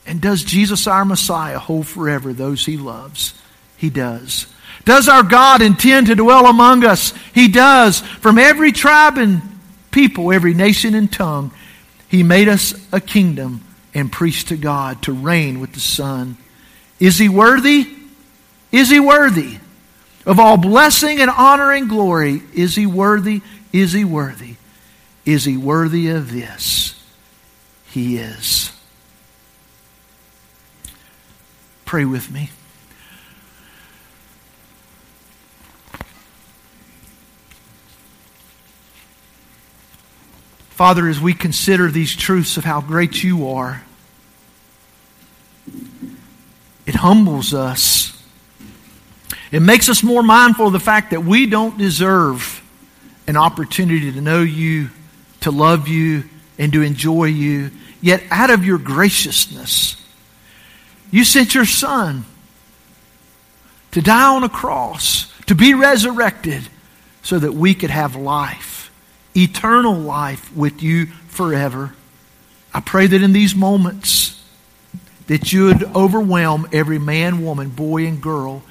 And 0.07 0.21
does 0.21 0.45
Jesus, 0.45 0.87
our 0.87 1.05
Messiah, 1.05 1.59
hold 1.59 1.89
forever 1.89 2.33
those 2.33 2.65
he 2.65 2.77
loves? 2.77 3.35
He 3.77 3.91
does. 3.91 4.47
Does 4.85 5.09
our 5.09 5.25
God 5.25 5.63
intend 5.63 6.07
to 6.07 6.15
dwell 6.15 6.47
among 6.47 6.85
us? 6.85 7.13
He 7.35 7.49
does. 7.49 8.03
From 8.03 8.39
every 8.39 8.71
tribe 8.71 9.19
and 9.19 9.43
people, 9.91 10.33
every 10.33 10.55
nation 10.55 10.95
and 10.95 11.13
tongue, 11.13 11.51
he 12.11 12.25
made 12.25 12.49
us 12.49 12.75
a 12.91 13.01
kingdom 13.01 13.65
and 13.95 14.11
priest 14.11 14.49
to 14.49 14.57
God 14.57 15.01
to 15.03 15.13
reign 15.13 15.61
with 15.61 15.75
the 15.75 15.81
Son. 15.81 16.37
Is 16.99 17.19
he 17.19 17.29
worthy? 17.29 17.87
Is 18.73 18.91
he 18.91 18.99
worthy 18.99 19.59
of 20.27 20.41
all 20.41 20.57
blessing 20.57 21.21
and 21.21 21.31
honor 21.31 21.71
and 21.71 21.89
glory? 21.89 22.43
Is 22.53 22.75
he 22.75 22.85
worthy? 22.85 23.43
Is 23.73 23.93
he 23.93 24.05
worthy? 24.05 24.57
Is 25.25 25.45
he 25.45 25.57
worthy 25.57 26.09
of 26.09 26.33
this? 26.33 27.01
He 27.87 28.17
is. 28.17 28.73
Pray 31.85 32.05
with 32.05 32.29
me. 32.29 32.51
Father, 40.81 41.09
as 41.09 41.20
we 41.20 41.35
consider 41.35 41.91
these 41.91 42.16
truths 42.16 42.57
of 42.57 42.64
how 42.64 42.81
great 42.81 43.22
you 43.22 43.49
are, 43.49 43.83
it 46.87 46.95
humbles 46.95 47.53
us. 47.53 48.18
It 49.53 49.61
makes 49.61 49.91
us 49.91 50.03
more 50.03 50.22
mindful 50.22 50.68
of 50.68 50.72
the 50.72 50.81
fact 50.81 51.11
that 51.11 51.22
we 51.22 51.45
don't 51.45 51.76
deserve 51.76 52.62
an 53.26 53.37
opportunity 53.37 54.11
to 54.11 54.22
know 54.22 54.41
you 54.41 54.89
to 55.41 55.51
love 55.51 55.87
you 55.87 56.24
and 56.59 56.72
to 56.72 56.81
enjoy 56.81 57.24
you. 57.24 57.72
Yet, 58.01 58.22
out 58.31 58.49
of 58.49 58.64
your 58.64 58.78
graciousness, 58.78 60.03
you 61.11 61.24
sent 61.24 61.55
your 61.55 61.66
Son 61.66 62.24
to 63.91 64.01
die 64.01 64.35
on 64.35 64.45
a 64.45 64.49
cross, 64.49 65.31
to 65.45 65.55
be 65.55 65.74
resurrected, 65.74 66.62
so 67.22 67.39
that 67.39 67.53
we 67.53 67.74
could 67.74 67.91
have 67.91 68.16
life, 68.16 68.80
eternal 69.37 69.95
life 69.95 70.55
with 70.55 70.83
you 70.83 71.07
forever. 71.28 71.95
I 72.72 72.81
pray 72.81 73.07
that 73.07 73.22
in 73.22 73.33
these 73.33 73.55
moments 73.55 74.43
that 75.26 75.53
you 75.53 75.66
would 75.66 75.85
overwhelm 75.95 76.68
every 76.72 76.99
man, 76.99 77.45
woman, 77.45 77.68
boy, 77.68 78.07
and 78.07 78.20
girl 78.20 78.62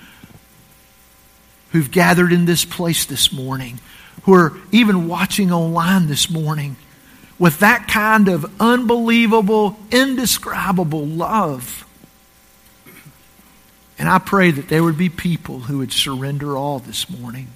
who've 1.72 1.92
gathered 1.92 2.34
in 2.34 2.46
this 2.46 2.66
place 2.66 3.06
this 3.06 3.32
morning, 3.32 3.80
who 4.24 4.34
are 4.34 4.54
even 4.72 5.08
watching 5.08 5.52
online 5.52 6.08
this 6.08 6.30
morning, 6.30 6.76
with 7.38 7.60
that 7.60 7.88
kind 7.88 8.28
of 8.28 8.52
unbelievable, 8.60 9.78
indescribable 9.92 11.06
love. 11.06 11.86
And 13.98 14.10
I 14.10 14.20
pray 14.20 14.52
that 14.52 14.68
there 14.68 14.84
would 14.84 14.98
be 14.98 15.10
people 15.10 15.60
who 15.62 15.78
would 15.80 15.94
surrender 15.94 16.58
all 16.58 16.80
this 16.80 17.10
morning. 17.10 17.48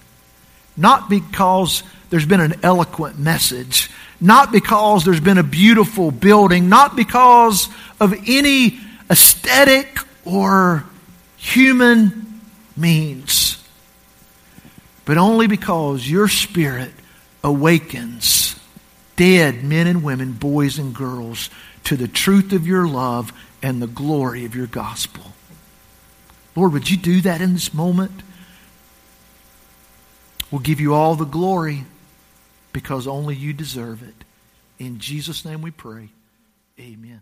Not 0.75 1.09
because 1.09 1.83
there's 2.09 2.25
been 2.25 2.41
an 2.41 2.55
eloquent 2.63 3.19
message, 3.19 3.89
not 4.19 4.51
because 4.51 5.05
there's 5.05 5.19
been 5.19 5.37
a 5.37 5.43
beautiful 5.43 6.11
building, 6.11 6.69
not 6.69 6.95
because 6.95 7.69
of 7.99 8.13
any 8.27 8.79
aesthetic 9.09 9.99
or 10.25 10.85
human 11.37 12.41
means, 12.75 13.63
but 15.05 15.17
only 15.17 15.47
because 15.47 16.09
your 16.09 16.27
spirit 16.27 16.91
awakens 17.43 18.55
dead 19.15 19.63
men 19.63 19.87
and 19.87 20.03
women, 20.03 20.33
boys 20.33 20.79
and 20.79 20.93
girls, 20.95 21.49
to 21.83 21.95
the 21.95 22.07
truth 22.07 22.53
of 22.53 22.65
your 22.65 22.87
love 22.87 23.33
and 23.61 23.81
the 23.81 23.87
glory 23.87 24.45
of 24.45 24.55
your 24.55 24.67
gospel. 24.67 25.33
Lord, 26.55 26.73
would 26.73 26.89
you 26.89 26.97
do 26.97 27.21
that 27.21 27.41
in 27.41 27.53
this 27.53 27.73
moment? 27.73 28.23
We'll 30.53 30.61
give 30.61 30.79
you 30.79 30.93
all 30.93 31.15
the 31.15 31.25
glory 31.25 31.83
because 32.73 33.07
only 33.07 33.35
you 33.35 33.53
deserve 33.53 34.03
it. 34.03 34.13
In 34.77 34.99
Jesus' 34.99 35.43
name 35.45 35.63
we 35.63 35.71
pray. 35.71 36.09
Amen. 36.79 37.21